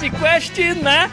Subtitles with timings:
[0.00, 1.10] Podcast na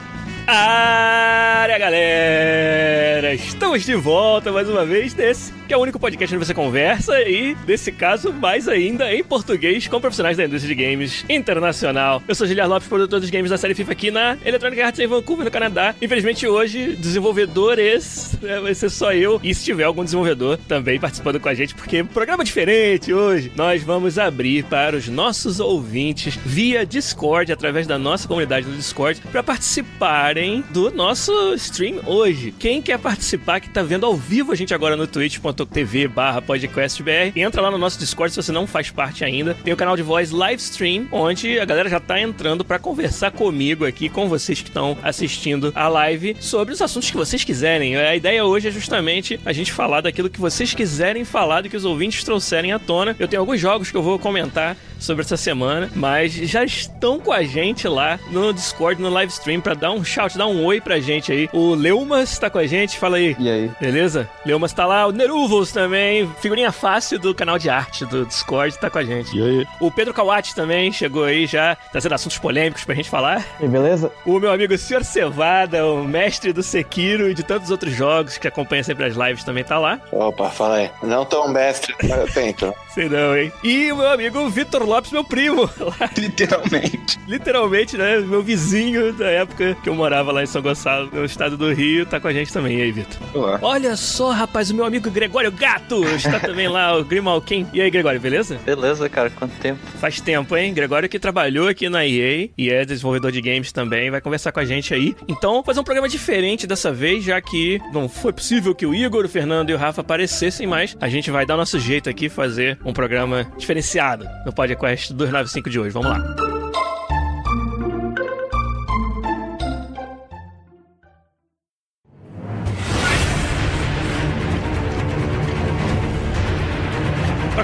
[0.47, 3.33] área, galera!
[3.33, 7.21] Estamos de volta mais uma vez nesse que é o único podcast onde você conversa
[7.23, 12.23] e, nesse caso, mais ainda em português com profissionais da indústria de games internacional.
[12.25, 15.07] Eu sou Giliar Lopes, produtor dos games da série FIFA aqui na Electronic Arts em
[15.07, 15.93] Vancouver, no Canadá.
[16.01, 19.41] Infelizmente, hoje, desenvolvedores, né, vai ser só eu.
[19.43, 23.51] E se tiver algum desenvolvedor também participando com a gente, porque é programa diferente hoje.
[23.53, 29.19] Nós vamos abrir para os nossos ouvintes via Discord, através da nossa comunidade no Discord,
[29.33, 32.53] para participarem do nosso stream hoje.
[32.57, 36.41] Quem quer participar, que tá vendo ao vivo a gente agora no twitch.com twitch.tv barra
[36.41, 37.31] podcastbr.
[37.35, 39.55] Entra lá no nosso Discord se você não faz parte ainda.
[39.63, 43.85] Tem o canal de voz Livestream, onde a galera já tá entrando para conversar comigo
[43.85, 47.95] aqui, com vocês que estão assistindo a live, sobre os assuntos que vocês quiserem.
[47.95, 51.77] A ideia hoje é justamente a gente falar daquilo que vocês quiserem falar, do que
[51.77, 53.15] os ouvintes trouxerem à tona.
[53.17, 57.31] Eu tenho alguns jogos que eu vou comentar sobre essa semana, mas já estão com
[57.31, 60.99] a gente lá no Discord, no livestream, para dar um shout, dar um oi pra
[60.99, 61.49] gente aí.
[61.53, 63.35] O Leumas tá com a gente, fala aí.
[63.39, 63.71] E aí?
[63.79, 64.29] Beleza?
[64.45, 65.11] Leumas tá lá, o
[65.47, 69.37] Neruvos também, figurinha fácil do canal de arte do Discord, tá com a gente.
[69.37, 69.67] E aí?
[69.79, 73.45] O Pedro Kawati também chegou aí já, trazendo assuntos polêmicos pra gente falar.
[73.61, 74.11] E beleza?
[74.25, 75.05] O meu amigo Sr.
[75.05, 79.45] Cevada, o mestre do Sekiro e de tantos outros jogos que acompanha sempre as lives
[79.45, 80.01] também tá lá.
[80.11, 80.91] Opa, fala aí.
[81.01, 82.73] Não tão mestre, mas eu tento.
[82.93, 83.53] Sei não, hein?
[83.63, 85.69] E o meu amigo Vitor Lopes, meu primo.
[85.79, 86.09] Lá.
[86.17, 87.19] Literalmente.
[87.25, 88.17] Literalmente, né?
[88.19, 92.05] Meu vizinho da época que eu morava lá em São Gonçalo, no estado do Rio,
[92.05, 92.79] tá com a gente também.
[92.79, 93.17] E aí, Vitor?
[93.33, 93.59] Olá.
[93.61, 97.67] Olha só, rapaz, o meu amigo Gregório Gato está também lá, o Grimalkin.
[97.73, 98.59] E aí, Gregório, beleza?
[98.65, 99.79] Beleza, cara, quanto tempo?
[99.99, 100.73] Faz tempo, hein?
[100.73, 104.59] Gregório que trabalhou aqui na EA e é desenvolvedor de games também, vai conversar com
[104.59, 105.15] a gente aí.
[105.27, 108.93] Então, vou fazer um programa diferente dessa vez, já que não foi possível que o
[108.93, 112.29] Igor, o Fernando e o Rafa aparecessem, mas a gente vai dar nosso jeito aqui,
[112.29, 115.91] fazer um programa diferenciado no podcast 295 de hoje.
[115.91, 116.66] Vamos lá.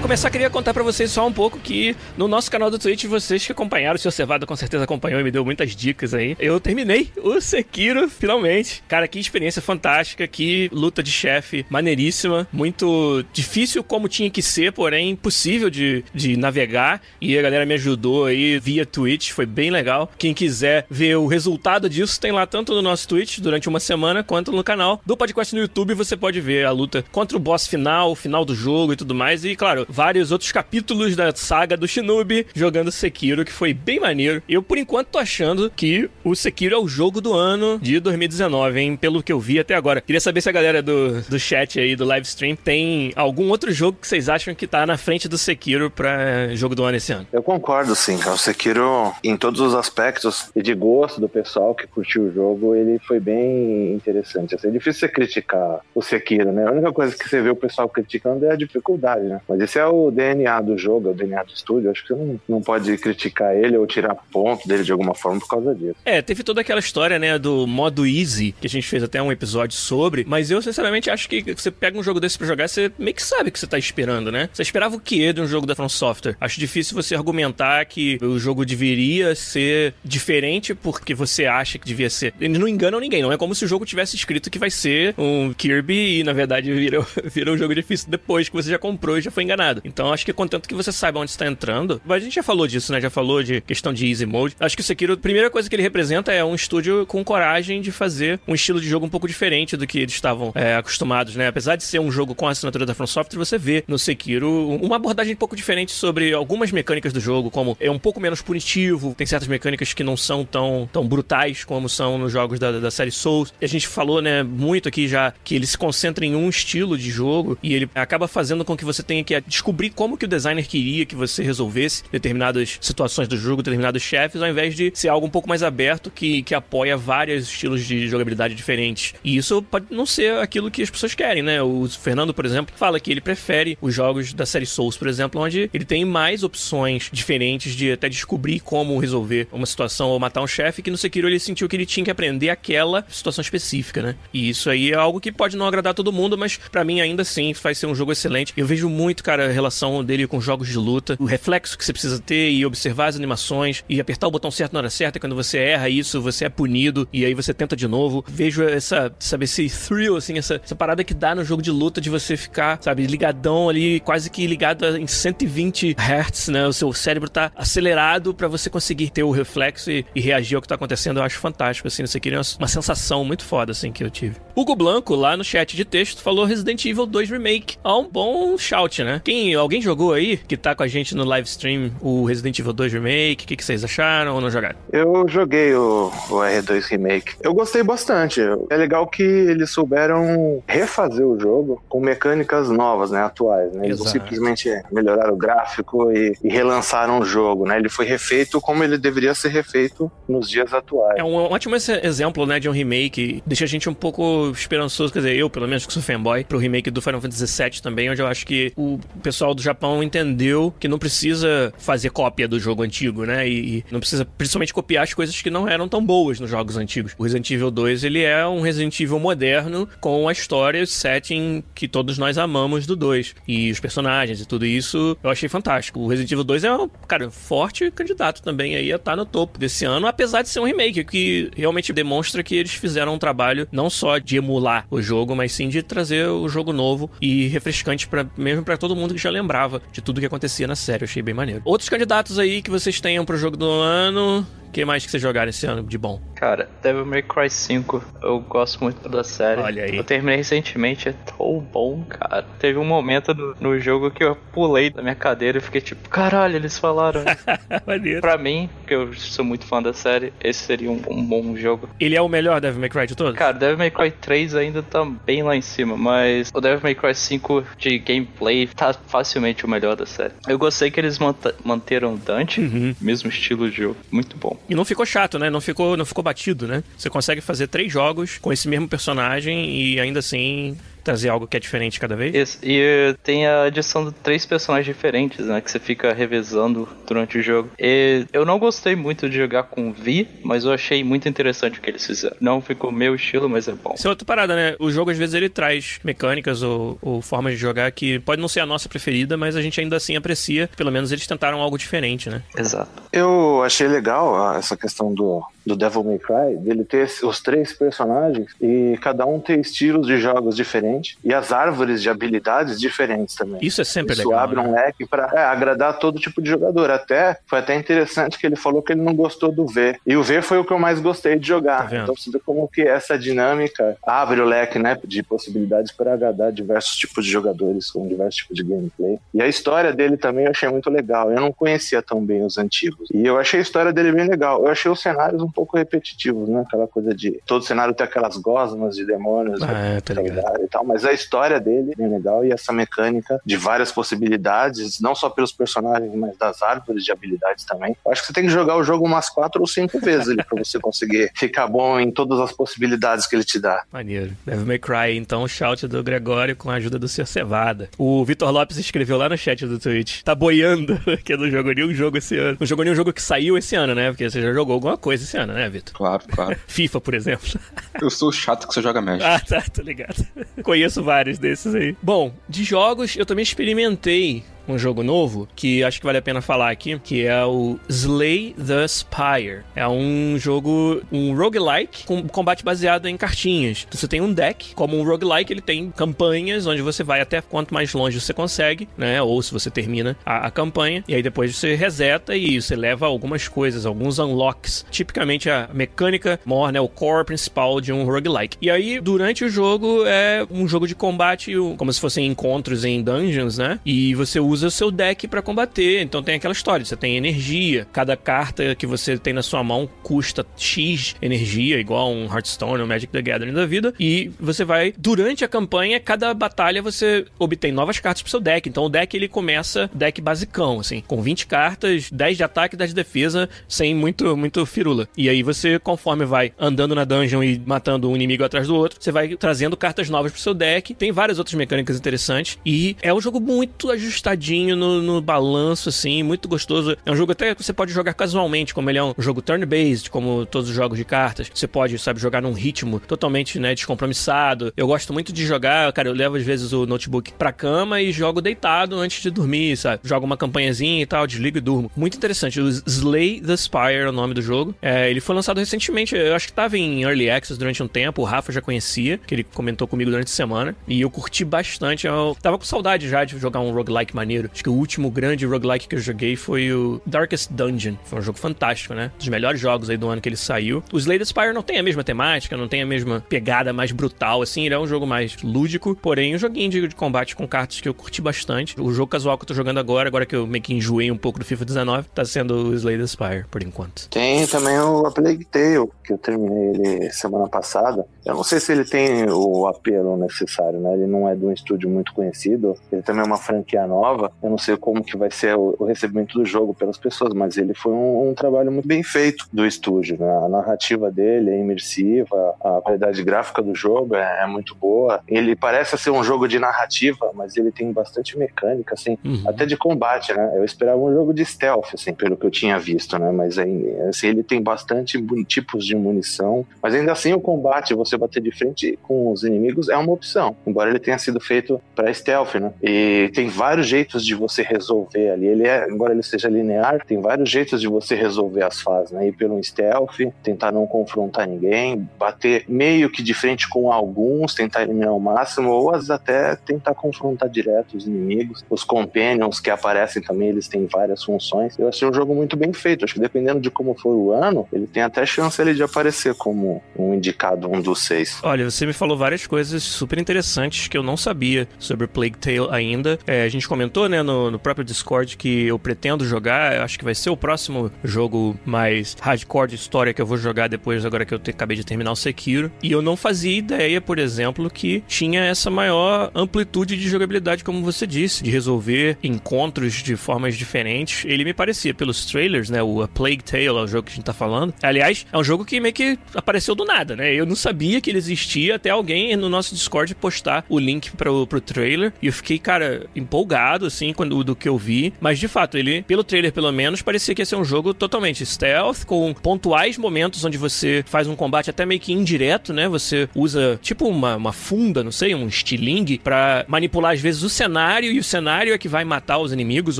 [0.03, 3.45] Começar, queria contar pra vocês só um pouco que no nosso canal do Twitch, vocês
[3.45, 6.35] que acompanharam, o seu Cevado com certeza acompanhou e me deu muitas dicas aí.
[6.41, 8.83] Eu terminei o Sekiro, finalmente.
[8.85, 14.73] Cara, que experiência fantástica, que luta de chefe maneiríssima, muito difícil como tinha que ser,
[14.73, 17.01] porém impossível de, de navegar.
[17.21, 20.11] E a galera me ajudou aí via Twitch, foi bem legal.
[20.17, 24.21] Quem quiser ver o resultado disso, tem lá tanto no nosso Twitch durante uma semana,
[24.21, 25.93] quanto no canal do podcast no YouTube.
[25.93, 29.15] Você pode ver a luta contra o boss final, o final do jogo e tudo
[29.15, 29.45] mais.
[29.45, 34.41] E claro, vários outros capítulos da saga do Shinobi jogando Sekiro, que foi bem maneiro.
[34.49, 38.79] Eu, por enquanto, tô achando que o Sekiro é o jogo do ano de 2019,
[38.79, 38.97] hein?
[38.97, 40.01] Pelo que eu vi até agora.
[40.01, 43.71] Queria saber se a galera do, do chat aí, do live stream, tem algum outro
[43.71, 47.13] jogo que vocês acham que tá na frente do Sekiro pra jogo do ano esse
[47.13, 47.27] ano.
[47.31, 48.15] Eu concordo, sim.
[48.15, 52.73] O Sekiro, em todos os aspectos e de gosto do pessoal que curtiu o jogo,
[52.73, 54.55] ele foi bem interessante.
[54.55, 56.67] Assim, é difícil você criticar o Sekiro, né?
[56.67, 59.39] A única coisa que você vê o pessoal criticando é a dificuldade, né?
[59.47, 61.91] Mas esse é o DNA do jogo, é o DNA do estúdio.
[61.91, 65.39] Acho que você não, não pode criticar ele ou tirar ponto dele de alguma forma
[65.39, 65.95] por causa disso.
[66.05, 69.31] É, teve toda aquela história, né, do modo easy, que a gente fez até um
[69.31, 72.91] episódio sobre, mas eu sinceramente acho que você pega um jogo desse pra jogar, você
[72.97, 74.49] meio que sabe o que você tá esperando, né?
[74.53, 76.35] Você esperava o quê de um jogo da From Software?
[76.39, 82.09] Acho difícil você argumentar que o jogo deveria ser diferente porque você acha que devia
[82.09, 82.33] ser.
[82.39, 85.13] Eles não enganam ninguém, não é como se o jogo tivesse escrito que vai ser
[85.17, 89.17] um Kirby e na verdade vira, vira um jogo difícil depois que você já comprou
[89.17, 89.72] e já foi enganado.
[89.83, 92.91] Então acho que contanto que você saiba onde está entrando, a gente já falou disso,
[92.91, 93.01] né?
[93.01, 94.55] Já falou de questão de easy mode.
[94.59, 97.81] Acho que o Sekiro, a primeira coisa que ele representa é um estúdio com coragem
[97.81, 101.35] de fazer um estilo de jogo um pouco diferente do que eles estavam é, acostumados,
[101.35, 101.47] né?
[101.47, 104.69] Apesar de ser um jogo com a assinatura da From Software, você vê no Sekiro
[104.81, 108.41] uma abordagem um pouco diferente sobre algumas mecânicas do jogo, como é um pouco menos
[108.41, 112.71] punitivo, tem certas mecânicas que não são tão, tão brutais como são nos jogos da,
[112.71, 113.53] da série Souls.
[113.61, 116.97] E a gente falou, né, muito aqui já que ele se concentra em um estilo
[116.97, 120.27] de jogo e ele acaba fazendo com que você tenha que descobrir como que o
[120.27, 125.09] designer queria que você resolvesse determinadas situações do jogo, determinados chefes, ao invés de ser
[125.09, 129.13] algo um pouco mais aberto que, que apoia vários estilos de jogabilidade diferentes.
[129.23, 131.61] E isso pode não ser aquilo que as pessoas querem, né?
[131.61, 135.39] O Fernando, por exemplo, fala que ele prefere os jogos da série Souls, por exemplo,
[135.39, 140.41] onde ele tem mais opções diferentes de até descobrir como resolver uma situação ou matar
[140.41, 144.01] um chefe, que no Sekiro ele sentiu que ele tinha que aprender aquela situação específica,
[144.01, 144.15] né?
[144.33, 147.21] E isso aí é algo que pode não agradar todo mundo, mas para mim ainda
[147.21, 148.53] assim vai ser um jogo excelente.
[148.57, 151.93] Eu vejo muito, cara, a relação dele com jogos de luta, o reflexo que você
[151.93, 155.35] precisa ter e observar as animações e apertar o botão certo na hora certa, quando
[155.35, 158.23] você erra isso, você é punido e aí você tenta de novo.
[158.27, 161.99] Vejo essa, sabe, esse thrill, assim, essa, essa parada que dá no jogo de luta
[161.99, 166.67] de você ficar, sabe, ligadão ali, quase que ligado em 120 Hz, né?
[166.67, 170.61] O seu cérebro tá acelerado para você conseguir ter o reflexo e, e, reagir ao
[170.61, 171.17] que tá acontecendo.
[171.17, 174.09] Eu acho fantástico, assim, isso aqui é uma, uma sensação muito foda, assim, que eu
[174.09, 174.35] tive.
[174.55, 177.77] Hugo Blanco, lá no chat de texto, falou Resident Evil 2 Remake.
[177.83, 179.21] Ah, um bom shout, né?
[179.23, 182.73] Quem, alguém jogou aí, que tá com a gente no live stream, o Resident Evil
[182.73, 183.45] 2 Remake?
[183.45, 184.75] O que, que vocês acharam ou não jogaram?
[184.91, 187.35] Eu joguei o, o R2 Remake.
[187.41, 188.41] Eu gostei bastante.
[188.69, 193.23] É legal que eles souberam refazer o jogo com mecânicas novas, né?
[193.23, 193.85] Atuais, né?
[193.85, 197.77] Eles não simplesmente melhoraram o gráfico e, e, relançaram o jogo, né?
[197.77, 201.17] Ele foi refeito como ele deveria ser refeito nos dias atuais.
[201.17, 203.43] É um, ótimo exemplo, né, de um remake.
[203.45, 206.57] Deixa a gente um pouco esperançoso, quer dizer, eu, pelo menos, que sou fanboy, pro
[206.57, 210.73] remake do Final Fantasy VII também, onde eu acho que o pessoal do Japão entendeu
[210.79, 213.47] que não precisa fazer cópia do jogo antigo, né?
[213.47, 217.15] E, não precisa, principalmente, copiar as coisas que não eram tão boas nos jogos antigos.
[217.17, 220.87] O Resident Evil 2, ele é um Resident Evil moderno com a história e o
[220.87, 223.35] setting que todos nós amamos do 2.
[223.47, 225.99] E os personagens e tudo isso, eu achei fantástico.
[225.99, 229.25] O Resident Evil 2 é um, cara, forte candidato também aí a estar tá no
[229.25, 233.19] topo desse ano, apesar de ser um remake, que realmente demonstra que eles fizeram um
[233.19, 237.47] trabalho não só de emular o jogo, mas sim de trazer o jogo novo e
[237.47, 241.03] refrescante para mesmo para todo mundo já lembrava de tudo que acontecia na série.
[241.03, 241.61] Eu achei bem maneiro.
[241.65, 245.49] Outros candidatos aí que vocês tenham pro jogo do ano, que mais que vocês jogaram
[245.49, 246.19] esse ano de bom?
[246.35, 249.61] Cara, Devil May Cry 5, eu gosto muito da série.
[249.61, 249.95] Olha aí.
[249.95, 252.43] Eu terminei recentemente, é tão bom, cara.
[252.59, 256.09] Teve um momento no, no jogo que eu pulei da minha cadeira e fiquei tipo,
[256.09, 257.23] caralho, eles falaram.
[258.19, 261.87] pra mim, que eu sou muito fã da série, esse seria um, um, bom jogo.
[261.99, 263.37] Ele é o melhor Devil May Cry de todos?
[263.37, 266.95] Cara, Devil May Cry 3 ainda tá bem lá em cima, mas o Devil May
[266.95, 270.33] Cry 5 de gameplay tá facilmente o melhor da série.
[270.47, 271.19] Eu gostei que eles
[271.63, 272.95] manteram Dante, uhum.
[272.99, 274.62] mesmo estilo de jogo, muito bom.
[274.69, 275.49] E não ficou chato, né?
[275.49, 276.83] Não ficou, não ficou batido, né?
[276.97, 281.57] Você consegue fazer três jogos com esse mesmo personagem e ainda assim trazer algo que
[281.57, 282.33] é diferente cada vez.
[282.33, 282.59] Isso.
[282.63, 285.61] E tem a adição de três personagens diferentes, né?
[285.61, 287.69] Que você fica revezando durante o jogo.
[287.79, 291.81] E eu não gostei muito de jogar com Vi, mas eu achei muito interessante o
[291.81, 292.35] que eles fizeram.
[292.39, 293.93] Não ficou meu estilo, mas é bom.
[293.95, 294.75] Isso é outra parada, né?
[294.79, 298.47] O jogo às vezes ele traz mecânicas ou, ou formas de jogar que pode não
[298.47, 300.69] ser a nossa preferida, mas a gente ainda assim aprecia.
[300.75, 302.41] Pelo menos eles tentaram algo diferente, né?
[302.57, 303.03] Exato.
[303.11, 308.51] Eu achei legal essa questão do, do Devil May Cry, dele ter os três personagens
[308.61, 313.35] e cada um ter estilos de jogos diferentes diferente e as árvores de habilidades diferentes
[313.35, 313.59] também.
[313.61, 314.43] Isso é sempre Isso legal.
[314.43, 314.85] abre um né?
[314.85, 316.89] leque para é, agradar todo tipo de jogador.
[316.89, 319.97] Até foi até interessante que ele falou que ele não gostou do V.
[320.05, 321.89] E o V foi o que eu mais gostei de jogar.
[321.89, 326.13] Tá então você vê como que essa dinâmica abre o leque, né, de possibilidades para
[326.13, 329.19] agradar diversos tipos de jogadores com diversos tipos de gameplay.
[329.33, 331.31] E a história dele também eu achei muito legal.
[331.31, 333.09] Eu não conhecia tão bem os antigos.
[333.13, 334.63] E eu achei a história dele bem legal.
[334.63, 336.63] Eu achei os cenários um pouco repetitivos, né?
[336.67, 340.13] Aquela coisa de todo cenário ter aquelas gosmas de demônios ah, né, tá
[340.61, 345.15] e tal mas a história dele é legal e essa mecânica de várias possibilidades, não
[345.15, 347.95] só pelos personagens, mas das árvores de habilidades também.
[348.05, 350.63] Eu acho que você tem que jogar o jogo umas quatro ou cinco vezes para
[350.63, 353.83] você conseguir ficar bom em todas as possibilidades que ele te dá.
[353.91, 354.33] Maneiro.
[354.45, 357.25] Devil May Cry, então, shout do Gregório com a ajuda do Sr.
[357.25, 357.89] Cevada.
[357.97, 361.93] O Vitor Lopes escreveu lá no chat do Twitch, tá boiando que não jogou nenhum
[361.93, 362.57] jogo esse ano.
[362.59, 364.09] Não jogou nenhum jogo que saiu esse ano, né?
[364.09, 365.93] Porque você já jogou alguma coisa esse ano, né, Vitor?
[365.93, 366.55] Claro, claro.
[366.67, 367.59] FIFA, por exemplo.
[367.99, 369.25] Eu sou chato que você joga Magic.
[369.25, 370.25] Ah, tá, tô ligado.
[370.63, 371.95] Conheço vários desses aí.
[372.01, 376.41] Bom, de jogos, eu também experimentei um jogo novo que acho que vale a pena
[376.41, 379.61] falar aqui, que é o Slay the Spire.
[379.75, 383.85] É um jogo, um roguelike com combate baseado em cartinhas.
[383.87, 387.41] Então, você tem um deck, como um roguelike, ele tem campanhas onde você vai até
[387.41, 389.21] quanto mais longe você consegue, né?
[389.21, 393.05] Ou se você termina a, a campanha, e aí depois você reseta e você leva
[393.05, 394.85] algumas coisas, alguns unlocks.
[394.89, 396.79] Tipicamente a mecânica maior, né?
[396.79, 398.57] O core principal de um roguelike.
[398.61, 403.01] E aí, durante o jogo, é um jogo de combate, como se fossem encontros em
[403.01, 403.79] dungeons, né?
[403.85, 406.01] E você usa usa seu deck para combater.
[406.01, 409.89] Então tem aquela história, você tem energia, cada carta que você tem na sua mão
[410.01, 414.93] custa X energia, igual um Hearthstone ou Magic the Gathering da vida, e você vai,
[414.97, 418.69] durante a campanha, cada batalha você obtém novas cartas pro seu deck.
[418.69, 422.77] Então o deck ele começa deck basicão, assim, com 20 cartas, 10 de ataque e
[422.77, 425.07] 10 de defesa, sem muito, muito firula.
[425.17, 428.97] E aí você, conforme vai andando na dungeon e matando um inimigo atrás do outro,
[429.01, 430.93] você vai trazendo cartas novas pro seu deck.
[430.93, 432.57] Tem várias outras mecânicas interessantes.
[432.65, 436.97] E é um jogo muito ajustadinho no, no balanço, assim, muito gostoso.
[437.05, 440.09] É um jogo até que você pode jogar casualmente, como ele é um jogo turn-based,
[440.09, 441.49] como todos os jogos de cartas.
[441.53, 444.73] Você pode, sabe, jogar num ritmo totalmente, né, descompromissado.
[444.75, 448.11] Eu gosto muito de jogar, cara, eu levo às vezes o notebook pra cama e
[448.11, 450.01] jogo deitado antes de dormir, sabe?
[450.03, 451.91] Jogo uma campanhazinha e tal, desligo e durmo.
[451.95, 452.59] Muito interessante.
[452.59, 454.75] O Slay the Spire é o nome do jogo.
[454.81, 458.21] É, ele foi lançado recentemente, eu acho que tava em Early Access durante um tempo,
[458.21, 462.07] o Rafa já conhecia, que ele comentou comigo durante a semana, e eu curti bastante.
[462.07, 464.32] Eu tava com saudade já de jogar um roguelike maneiro.
[464.39, 467.95] Acho que o último grande roguelike que eu joguei foi o Darkest Dungeon.
[468.05, 469.11] Foi um jogo fantástico, né?
[469.17, 470.83] Dos melhores jogos aí do ano que ele saiu.
[470.91, 473.91] O Slay the Spire não tem a mesma temática, não tem a mesma pegada mais
[473.91, 477.47] brutal, assim, ele é um jogo mais lúdico, porém um joguinho de, de combate com
[477.47, 478.79] cartas que eu curti bastante.
[478.79, 481.17] O jogo casual que eu tô jogando agora, agora que eu meio que enjoei um
[481.17, 484.07] pouco do FIFA 19, tá sendo o Slay the Spire, por enquanto.
[484.09, 488.05] Tem também o A Plague Tale, que eu terminei ele semana passada.
[488.25, 490.93] Eu não sei se ele tem o apelo necessário, né?
[490.93, 494.22] Ele não é de um estúdio muito conhecido, ele também é uma franquia nova.
[494.41, 497.57] Eu não sei como que vai ser o, o recebimento do jogo pelas pessoas, mas
[497.57, 500.29] ele foi um, um, trabalho muito bem feito do estúdio, né?
[500.45, 505.21] A narrativa dele é imersiva, a qualidade gráfica do jogo é, é muito boa.
[505.27, 509.43] Ele parece ser um jogo de narrativa, mas ele tem bastante mecânica, assim, uhum.
[509.47, 510.53] até de combate, né?
[510.55, 513.31] Eu esperava um jogo de stealth, assim, pelo que eu tinha visto, né?
[513.31, 518.41] Mas assim, ele tem bastante tipos de munição, mas ainda assim o combate, você bater
[518.41, 522.55] de frente com os inimigos é uma opção, embora ele tenha sido feito para stealth,
[522.55, 522.73] né?
[522.81, 525.47] E tem vários jeitos de você resolver ali.
[525.47, 529.27] Ele é, embora ele seja linear, tem vários jeitos de você resolver as fases, né?
[529.27, 534.83] Ir pelo stealth, tentar não confrontar ninguém, bater meio que de frente com alguns, tentar
[534.83, 538.63] eliminar o máximo, ou às vezes até tentar confrontar direto os inimigos.
[538.69, 541.77] Os companions que aparecem também, eles têm várias funções.
[541.79, 543.05] Eu achei um jogo muito bem feito.
[543.05, 546.35] Acho que dependendo de como for o ano, ele tem até chance ali de aparecer
[546.35, 548.39] como um indicado, um dos seis.
[548.43, 552.67] Olha, você me falou várias coisas super interessantes que eu não sabia sobre Plague Tale
[552.71, 553.19] ainda.
[553.25, 556.81] É, a gente comentou, né, no, no, próprio Discord que eu pretendo jogar.
[556.81, 560.67] Acho que vai ser o próximo jogo mais hardcore de história que eu vou jogar
[560.67, 562.71] depois, agora que eu te, acabei de terminar o Sekiro.
[562.81, 567.83] E eu não fazia ideia, por exemplo, que tinha essa maior amplitude de jogabilidade, como
[567.83, 571.25] você disse, de resolver encontros de formas diferentes.
[571.25, 574.15] Ele me parecia, pelos trailers, né, o A Plague Tale, é o jogo que a
[574.15, 574.73] gente tá falando.
[574.81, 577.33] Aliás, é um jogo que meio que apareceu do nada, né?
[577.33, 581.45] Eu não sabia que ele existia até alguém no nosso Discord postar o link pro,
[581.47, 582.13] pro trailer.
[582.21, 585.13] E eu fiquei, cara, empolgado, assim, quando, do que eu vi.
[585.19, 588.45] Mas, de fato, ele, pelo trailer pelo menos, parecia que ia ser um jogo totalmente
[588.45, 592.87] stealth, com pontuais momentos onde você faz um combate até meio que indireto, né?
[592.87, 597.49] Você usa, tipo, uma, uma funda, não sei, um estilingue, para manipular, às vezes, o
[597.49, 598.11] cenário.
[598.11, 599.99] E o cenário é que vai matar os inimigos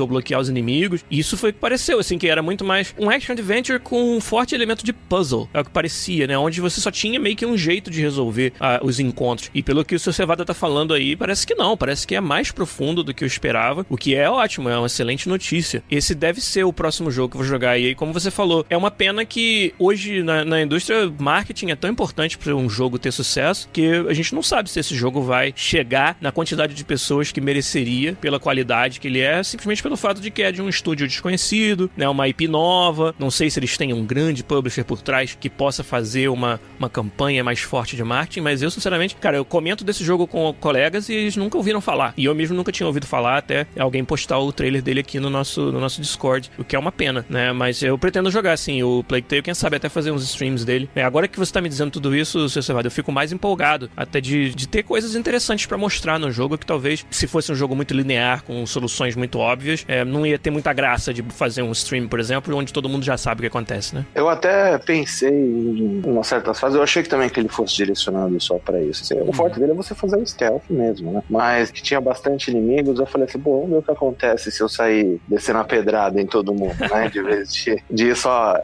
[0.00, 1.04] ou bloquear os inimigos.
[1.10, 4.16] E isso foi o que pareceu, assim, que era muito mais um action adventure com
[4.16, 5.48] um forte elemento de puzzle.
[5.54, 6.36] É o que parecia, né?
[6.36, 9.50] Onde você só tinha meio que um jeito de resolver uh, os encontros.
[9.54, 11.76] E pelo que o seu Cevada tá falando aí, parece que não.
[11.76, 13.83] Parece que é mais profundo do que eu esperava.
[13.88, 15.82] O que é ótimo, é uma excelente notícia.
[15.90, 17.78] Esse deve ser o próximo jogo que eu vou jogar.
[17.78, 21.76] E aí, como você falou, é uma pena que hoje na, na indústria, marketing é
[21.76, 25.22] tão importante para um jogo ter sucesso que a gente não sabe se esse jogo
[25.22, 29.96] vai chegar na quantidade de pessoas que mereceria pela qualidade que ele é, simplesmente pelo
[29.96, 33.14] fato de que é de um estúdio desconhecido, né, uma IP nova.
[33.18, 36.88] Não sei se eles têm um grande publisher por trás que possa fazer uma, uma
[36.88, 41.08] campanha mais forte de marketing, mas eu, sinceramente, cara, eu comento desse jogo com colegas
[41.08, 42.14] e eles nunca ouviram falar.
[42.16, 45.30] E eu mesmo nunca tinha ouvido falar até alguém postar o trailer dele aqui no
[45.30, 47.52] nosso, no nosso Discord, o que é uma pena, né?
[47.52, 50.88] Mas eu pretendo jogar, assim, o Plague Tale, quem sabe até fazer uns streams dele.
[50.94, 53.90] É, agora que você tá me dizendo tudo isso, seu Cevado, eu fico mais empolgado
[53.96, 57.54] até de, de ter coisas interessantes para mostrar no jogo que talvez, se fosse um
[57.54, 61.62] jogo muito linear, com soluções muito óbvias, é, não ia ter muita graça de fazer
[61.62, 64.04] um stream, por exemplo, onde todo mundo já sabe o que acontece, né?
[64.14, 68.40] Eu até pensei em umas certas fases, eu achei que também que ele fosse direcionado
[68.40, 69.02] só para isso.
[69.02, 69.32] Assim, o uhum.
[69.32, 71.22] forte dele é você fazer o stealth mesmo, né?
[71.28, 74.62] Mas que tinha bastante inimigos, eu falei assim, bom, vamos ver o que acontece se
[74.62, 77.08] eu sair descendo a pedrada em todo mundo, né?
[77.08, 78.54] De vez de, de ir só,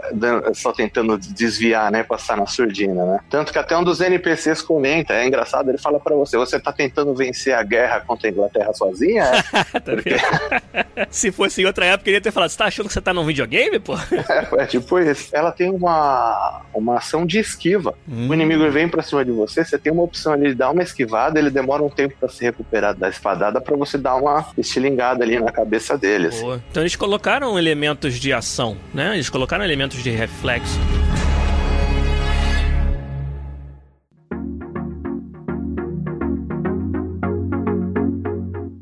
[0.55, 2.03] só tentando desviar, né?
[2.03, 3.21] Passar na surdina, né?
[3.29, 6.73] Tanto que até um dos NPCs comenta, é engraçado, ele fala para você, você tá
[6.73, 9.25] tentando vencer a guerra contra a Inglaterra sozinha?
[9.25, 9.81] É?
[9.81, 10.17] Porque...
[11.11, 13.13] se fosse em outra época, ele ia ter falado, você tá achando que você tá
[13.13, 13.95] num videogame, pô?
[13.95, 15.29] é, é tipo isso.
[15.33, 17.95] Ela tem uma, uma ação de esquiva.
[18.09, 18.29] Hum.
[18.29, 20.83] O inimigo vem pra cima de você, você tem uma opção ali de dar uma
[20.83, 24.47] esquivada, ele demora um tempo para se recuperar da espadada para você dar uma
[24.81, 26.29] estilingada ali na cabeça dele.
[26.29, 26.61] Assim.
[26.71, 29.15] Então eles colocaram elementos de ação, né?
[29.15, 30.79] Eles colocaram elementos de reflexo.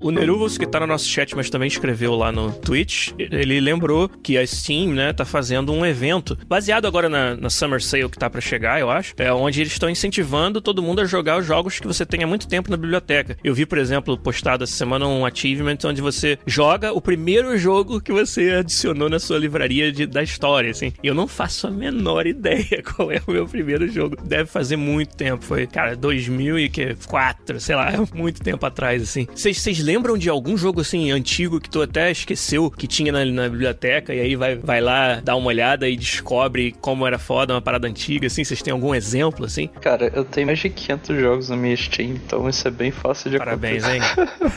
[0.08, 4.08] O Neruvos, que tá no nosso chat, mas também escreveu lá no Twitch, ele lembrou
[4.08, 8.18] que a Steam, né, tá fazendo um evento baseado agora na, na Summer Sale que
[8.18, 11.44] tá para chegar, eu acho, é onde eles estão incentivando todo mundo a jogar os
[11.44, 13.36] jogos que você tem há muito tempo na biblioteca.
[13.44, 18.00] Eu vi, por exemplo, postado essa semana um achievement onde você joga o primeiro jogo
[18.00, 20.90] que você adicionou na sua livraria de, da história, assim.
[21.04, 24.16] Eu não faço a menor ideia qual é o meu primeiro jogo.
[24.24, 25.44] Deve fazer muito tempo.
[25.44, 29.28] Foi, cara, 2004, sei lá, muito tempo atrás, assim.
[29.34, 33.24] Vocês lembram lembram de algum jogo assim antigo que tu até esqueceu que tinha na,
[33.24, 37.52] na, biblioteca e aí vai, vai lá dar uma olhada e descobre como era foda
[37.52, 38.44] uma parada antiga, assim?
[38.44, 39.66] Vocês têm algum exemplo, assim?
[39.80, 43.28] Cara, eu tenho mais de 500 jogos na minha Steam, então isso é bem fácil
[43.28, 44.00] de Parabéns, hein?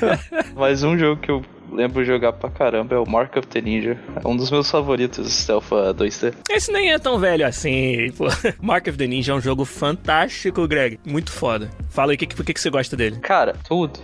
[0.56, 3.98] Mas um jogo que eu lembro jogar pra caramba é o Mark of the Ninja.
[4.24, 6.34] É um dos meus favoritos Stealth 2D.
[6.50, 8.26] Esse nem é tão velho assim, pô.
[8.62, 11.00] Mark of the Ninja é um jogo fantástico, Greg.
[11.06, 11.70] Muito foda.
[11.90, 13.18] Fala aí, por que, que, que você gosta dele?
[13.22, 14.00] Cara, tudo.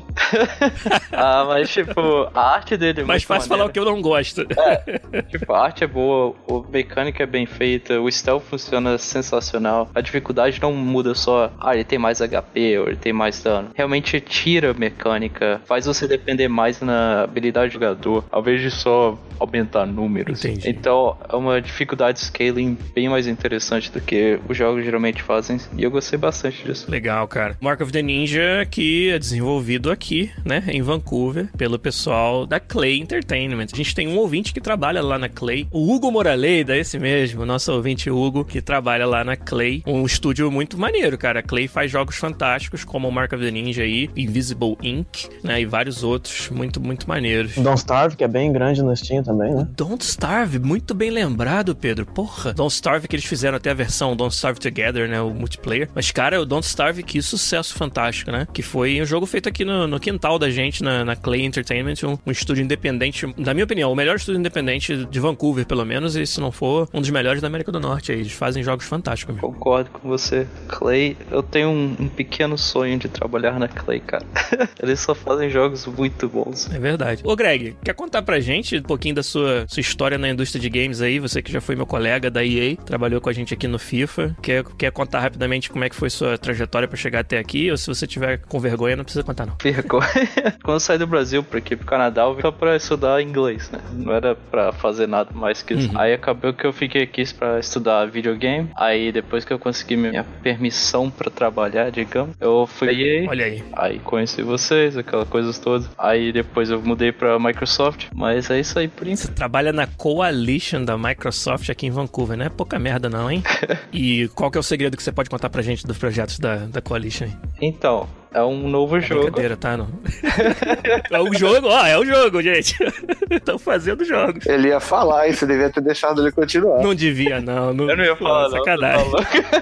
[1.12, 4.45] ah, mas tipo, a arte dele é Mais fácil falar o que eu não gosto.
[4.57, 9.89] É, tipo, a arte é boa, a mecânica é bem feita, o stealth funciona sensacional.
[9.93, 13.69] A dificuldade não muda só, ah, ele tem mais HP ou ele tem mais dano.
[13.75, 18.71] Realmente tira a mecânica, faz você depender mais na habilidade do jogador, ao invés de
[18.71, 20.43] só aumentar números.
[20.43, 20.69] Entendi.
[20.69, 25.83] Então é uma dificuldade scaling bem mais interessante do que os jogos geralmente fazem, e
[25.83, 26.89] eu gostei bastante disso.
[26.89, 27.57] Legal, cara.
[27.61, 32.99] Mark of the Ninja, que é desenvolvido aqui, né, em Vancouver, pelo pessoal da Clay
[32.99, 33.67] Entertainment.
[33.71, 37.45] A gente tem um ouvinte que trabalha lá na Clay, o Hugo Moraleida, esse mesmo,
[37.45, 41.39] nosso ouvinte Hugo, que trabalha lá na Clay, um estúdio muito maneiro, cara.
[41.39, 45.61] A Clay faz jogos fantásticos, como o Mark of the Ninja aí, Invisible Inc., né,
[45.61, 47.47] e vários outros muito, muito maneiros.
[47.56, 49.68] Don't Starve, que é bem grande no Steam também, né?
[49.75, 52.06] Don't Starve, muito bem lembrado, Pedro.
[52.06, 52.54] Porra.
[52.54, 55.22] Don't Starve que eles fizeram até a versão Don't Starve Together, né?
[55.22, 55.89] O multiplayer.
[55.94, 58.48] Mas, cara, o Don't Starve, que sucesso fantástico, né?
[58.51, 61.96] Que foi um jogo feito aqui no, no quintal da gente, na, na Clay Entertainment,
[62.04, 66.16] um, um, estúdio independente, na minha opinião, o melhor estúdio independente de Vancouver, pelo menos,
[66.16, 68.12] e se não for, um dos melhores da América do Norte.
[68.12, 68.20] Aí.
[68.20, 69.36] Eles fazem jogos fantásticos.
[69.36, 69.54] Mesmo.
[69.54, 70.48] Concordo com você.
[70.68, 74.25] Clay, eu tenho um, um pequeno sonho de trabalhar na Clay, cara.
[74.82, 76.70] eles só fazem jogos muito bons.
[76.72, 77.24] É verdade.
[77.25, 80.70] Ô, Greg, quer contar pra gente um pouquinho da sua, sua história na indústria de
[80.70, 81.20] games aí?
[81.20, 84.35] Você que já foi meu colega da EA, trabalhou com a gente aqui no FIFA.
[84.42, 87.70] Quer, quer contar rapidamente como é que foi sua trajetória para chegar até aqui?
[87.70, 89.55] Ou se você tiver com vergonha, não precisa contar, não.
[89.61, 90.07] Vergonha?
[90.64, 93.70] Quando eu saí do Brasil pra aqui pro Canadá, eu vim só pra estudar inglês,
[93.70, 93.79] né?
[93.94, 95.92] Não era pra fazer nada mais que isso.
[95.92, 96.00] Uhum.
[96.00, 98.72] Aí acabou que eu fiquei aqui pra estudar videogame.
[98.75, 103.27] Aí depois que eu consegui minha permissão pra trabalhar, digamos, eu fui.
[103.27, 103.64] Olha aí.
[103.74, 105.88] Aí conheci vocês, aquelas coisas todas.
[106.00, 109.27] Aí depois eu mudei pra Microsoft Microsoft, mas é isso aí por enquanto.
[109.27, 113.44] Você trabalha na Coalition da Microsoft aqui em Vancouver, não é pouca merda não, hein?
[113.94, 116.57] e qual que é o segredo que você pode contar pra gente dos projetos da,
[116.66, 117.27] da Coalition?
[117.61, 119.24] Então, é um novo é jogo.
[119.24, 119.77] Brincadeira, tá?
[119.77, 119.87] Não.
[121.11, 122.75] é um jogo, ó, é um jogo, gente.
[123.29, 124.46] Estão fazendo jogos.
[124.46, 126.81] Ele ia falar, e você devia ter deixado ele continuar.
[126.81, 127.74] Não devia, não.
[127.74, 127.90] não...
[127.90, 128.57] Eu não ia falar, Pô, não.
[128.57, 129.11] Sacanagem.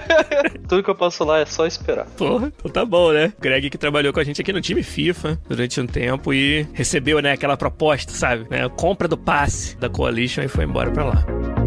[0.68, 2.06] Tudo que eu posso falar é só esperar.
[2.16, 3.32] Porra, então tá bom, né?
[3.40, 7.20] Greg que trabalhou com a gente aqui no time FIFA durante um tempo e recebeu,
[7.20, 8.46] né, aquela proposta, sabe?
[8.50, 11.65] Né, compra do passe da Coalition e foi embora pra lá.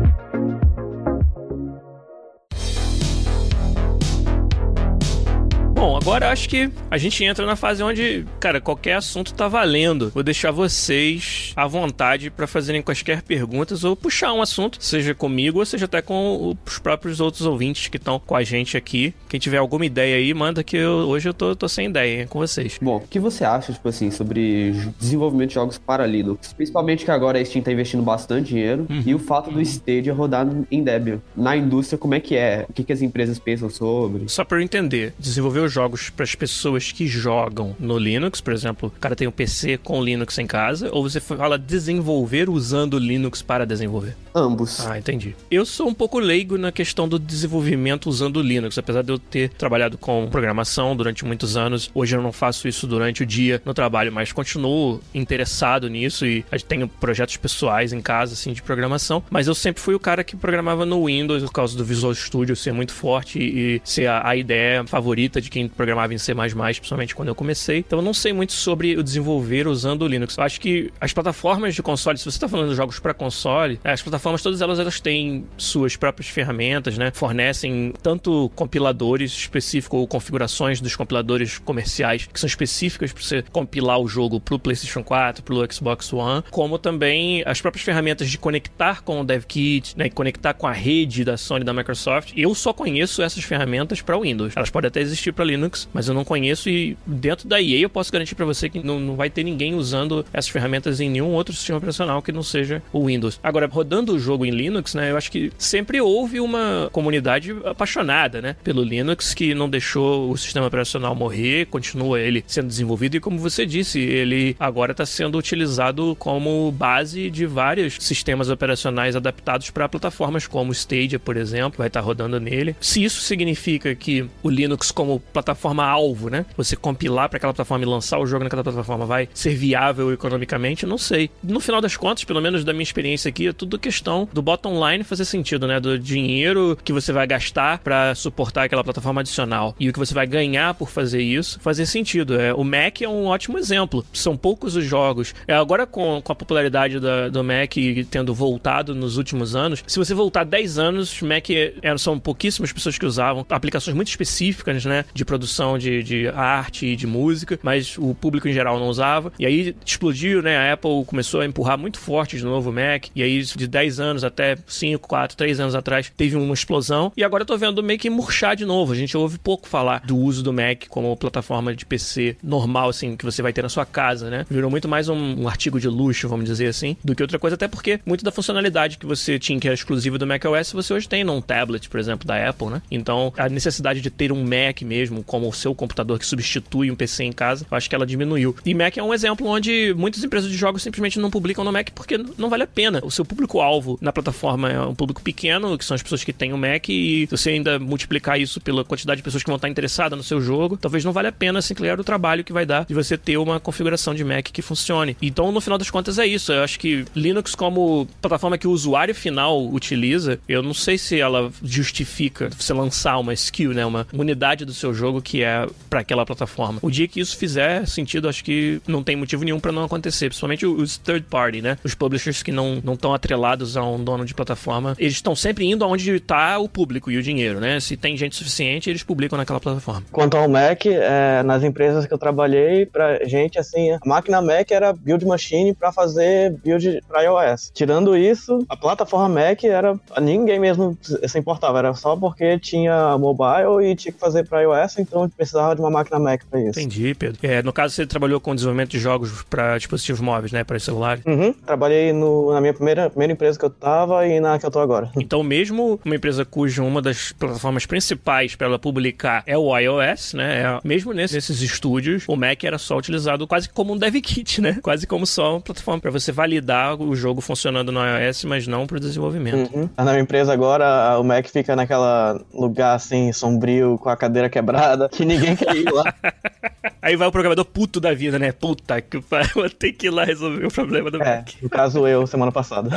[5.99, 10.11] Agora acho que a gente entra na fase onde, cara, qualquer assunto tá valendo.
[10.13, 15.59] Vou deixar vocês à vontade para fazerem quaisquer perguntas ou puxar um assunto, seja comigo
[15.59, 19.13] ou seja até com os próprios outros ouvintes que estão com a gente aqui.
[19.27, 22.27] Quem tiver alguma ideia aí, manda que eu, hoje eu tô, tô sem ideia hein,
[22.27, 22.79] com vocês.
[22.81, 26.53] Bom, o que você acha, tipo assim, sobre desenvolvimento de jogos para Linux?
[26.53, 29.03] Principalmente que agora a Steam tá investindo bastante dinheiro uhum.
[29.05, 31.19] e o fato do Stadia rodar em Debian.
[31.35, 32.65] Na indústria, como é que é?
[32.69, 34.29] O que, que as empresas pensam sobre?
[34.29, 38.53] Só para eu entender, desenvolver o jogos para as pessoas que jogam no Linux, por
[38.53, 42.97] exemplo, o cara tem um PC com Linux em casa, ou você fala desenvolver usando
[42.97, 44.15] Linux para desenvolver?
[44.33, 44.85] Ambos.
[44.85, 45.35] Ah, entendi.
[45.49, 49.49] Eu sou um pouco leigo na questão do desenvolvimento usando Linux, apesar de eu ter
[49.49, 51.89] trabalhado com programação durante muitos anos.
[51.93, 56.45] Hoje eu não faço isso durante o dia no trabalho, mas continuo interessado nisso e
[56.67, 59.23] tenho projetos pessoais em casa, assim, de programação.
[59.29, 62.55] Mas eu sempre fui o cara que programava no Windows por causa do Visual Studio
[62.55, 67.15] ser muito forte e ser a, a ideia favorita de quem programava em C++, principalmente
[67.15, 67.77] quando eu comecei.
[67.77, 70.35] Então eu não sei muito sobre o desenvolver usando o Linux.
[70.35, 73.79] Eu acho que as plataformas de console, se você está falando de jogos para console,
[73.81, 77.11] as plataformas todas elas, elas têm suas próprias ferramentas, né?
[77.13, 84.01] Fornecem tanto compiladores específicos ou configurações dos compiladores comerciais que são específicas para você compilar
[84.01, 88.29] o jogo para o PlayStation 4, para o Xbox One, como também as próprias ferramentas
[88.29, 90.07] de conectar com o DevKit, né?
[90.07, 92.33] E conectar com a rede da Sony da Microsoft.
[92.35, 94.51] Eu só conheço essas ferramentas para Windows.
[94.57, 97.89] Elas podem até existir para Linux, mas eu não conheço e dentro da EA eu
[97.89, 101.31] posso garantir para você que não, não vai ter ninguém usando essas ferramentas em nenhum
[101.31, 103.39] outro sistema operacional que não seja o Windows.
[103.43, 108.41] Agora, rodando o jogo em Linux, né, eu acho que sempre houve uma comunidade apaixonada,
[108.41, 113.19] né, pelo Linux que não deixou o sistema operacional morrer, continua ele sendo desenvolvido e
[113.19, 119.69] como você disse, ele agora está sendo utilizado como base de vários sistemas operacionais adaptados
[119.69, 122.75] para plataformas como o Stadia, por exemplo, vai estar tá rodando nele.
[122.79, 127.83] Se isso significa que o Linux como plataforma alvo, né, você compilar para aquela plataforma
[127.83, 131.29] e lançar o jogo naquela plataforma vai ser viável economicamente, não sei.
[131.43, 134.87] No final das contas, pelo menos da minha experiência aqui, é tudo questão do bottom
[134.87, 135.79] line fazer sentido, né?
[135.79, 140.13] Do dinheiro que você vai gastar para suportar aquela plataforma adicional e o que você
[140.13, 142.39] vai ganhar por fazer isso fazer sentido.
[142.39, 144.05] É, o Mac é um ótimo exemplo.
[144.13, 145.33] São poucos os jogos.
[145.47, 147.75] É, agora com, com a popularidade da, do Mac
[148.09, 151.49] tendo voltado nos últimos anos, se você voltar 10 anos, Mac
[151.81, 155.05] eram, são pouquíssimas pessoas que usavam aplicações muito específicas, né?
[155.13, 159.31] De produção de, de arte e de música, mas o público em geral não usava.
[159.39, 160.57] E aí explodiu, né?
[160.57, 163.07] A Apple começou a empurrar muito forte de novo o Mac.
[163.15, 167.11] E aí, de 10 anos até 5, 4, 3 anos atrás, teve uma explosão.
[167.15, 168.93] E agora eu tô vendo o Mac murchar de novo.
[168.93, 173.15] A gente ouve pouco falar do uso do Mac como plataforma de PC normal, assim,
[173.15, 174.45] que você vai ter na sua casa, né?
[174.49, 177.55] Virou muito mais um, um artigo de luxo, vamos dizer assim, do que outra coisa,
[177.55, 181.07] até porque muito da funcionalidade que você tinha que era exclusiva do macOS, você hoje
[181.07, 182.81] tem num tablet, por exemplo, da Apple, né?
[182.89, 186.95] Então, a necessidade de ter um Mac mesmo como o seu computador que substitui um
[186.95, 188.55] PC em casa, eu acho que ela diminuiu.
[188.65, 191.89] E Mac é um exemplo onde muitas empresas de jogos simplesmente não publicam no Mac
[191.91, 193.01] porque não vale a pena.
[193.03, 196.53] O seu público-alvo na plataforma é um público pequeno, que são as pessoas que têm
[196.53, 200.17] o Mac, e você ainda multiplicar isso pela quantidade de pessoas que vão estar interessadas
[200.17, 202.93] no seu jogo, talvez não valha a pena sinclear o trabalho que vai dar de
[202.93, 205.15] você ter uma configuração de Mac que funcione.
[205.21, 206.51] Então, no final das contas, é isso.
[206.51, 211.19] Eu acho que Linux, como plataforma que o usuário final utiliza, eu não sei se
[211.19, 213.85] ela justifica você lançar uma skill, né?
[213.85, 216.79] Uma unidade do seu jogo que é para aquela plataforma.
[216.81, 220.27] O dia que isso fizer sentido, acho que não tem motivo nenhum para não acontecer.
[220.27, 221.77] Principalmente os third party, né?
[221.83, 224.95] Os publishers que não estão atrelados a um dono de plataforma.
[224.97, 227.79] Eles estão sempre indo aonde está o público e o dinheiro, né?
[227.79, 230.03] Se tem gente suficiente, eles publicam naquela plataforma.
[230.11, 234.71] Quanto ao Mac, é, nas empresas que eu trabalhei, pra gente, assim, a máquina Mac
[234.71, 237.71] era build machine para fazer build para iOS.
[237.73, 239.99] Tirando isso, a plataforma Mac era.
[240.21, 244.99] ninguém mesmo se importava, era só porque tinha mobile e tinha que fazer para iOS,
[244.99, 246.79] então precisava de uma máquina Mac para isso.
[246.79, 247.39] Entendi, Pedro.
[247.41, 250.63] É, no caso, você trabalhou com desenvolvimento de jogos para dispositivos móveis, né?
[250.63, 251.23] Para celulares?
[251.25, 251.53] Uhum.
[251.53, 254.79] Trabalhei no, na minha primeira, primeira empresa que eu tava e na que eu tô
[254.79, 255.09] agora.
[255.29, 260.33] Então, mesmo uma empresa cuja uma das plataformas principais para ela publicar é o iOS,
[260.33, 260.61] né?
[260.61, 264.79] É, mesmo nesses estúdios, o Mac era só utilizado quase como um dev kit, né?
[264.81, 268.87] Quase como só uma plataforma para você validar o jogo funcionando no iOS, mas não
[268.87, 269.71] para o desenvolvimento.
[269.75, 269.89] Uhum.
[269.95, 274.98] Na minha empresa agora, o Mac fica naquela lugar assim, sombrio, com a cadeira quebrada,
[275.07, 276.03] que ninguém quer ir lá.
[277.01, 278.51] Aí vai o programador puto da vida, né?
[278.51, 281.49] Puta que pariu, vou ter que ir lá resolver o problema do é, Mac.
[281.61, 282.89] No caso, eu, semana passada.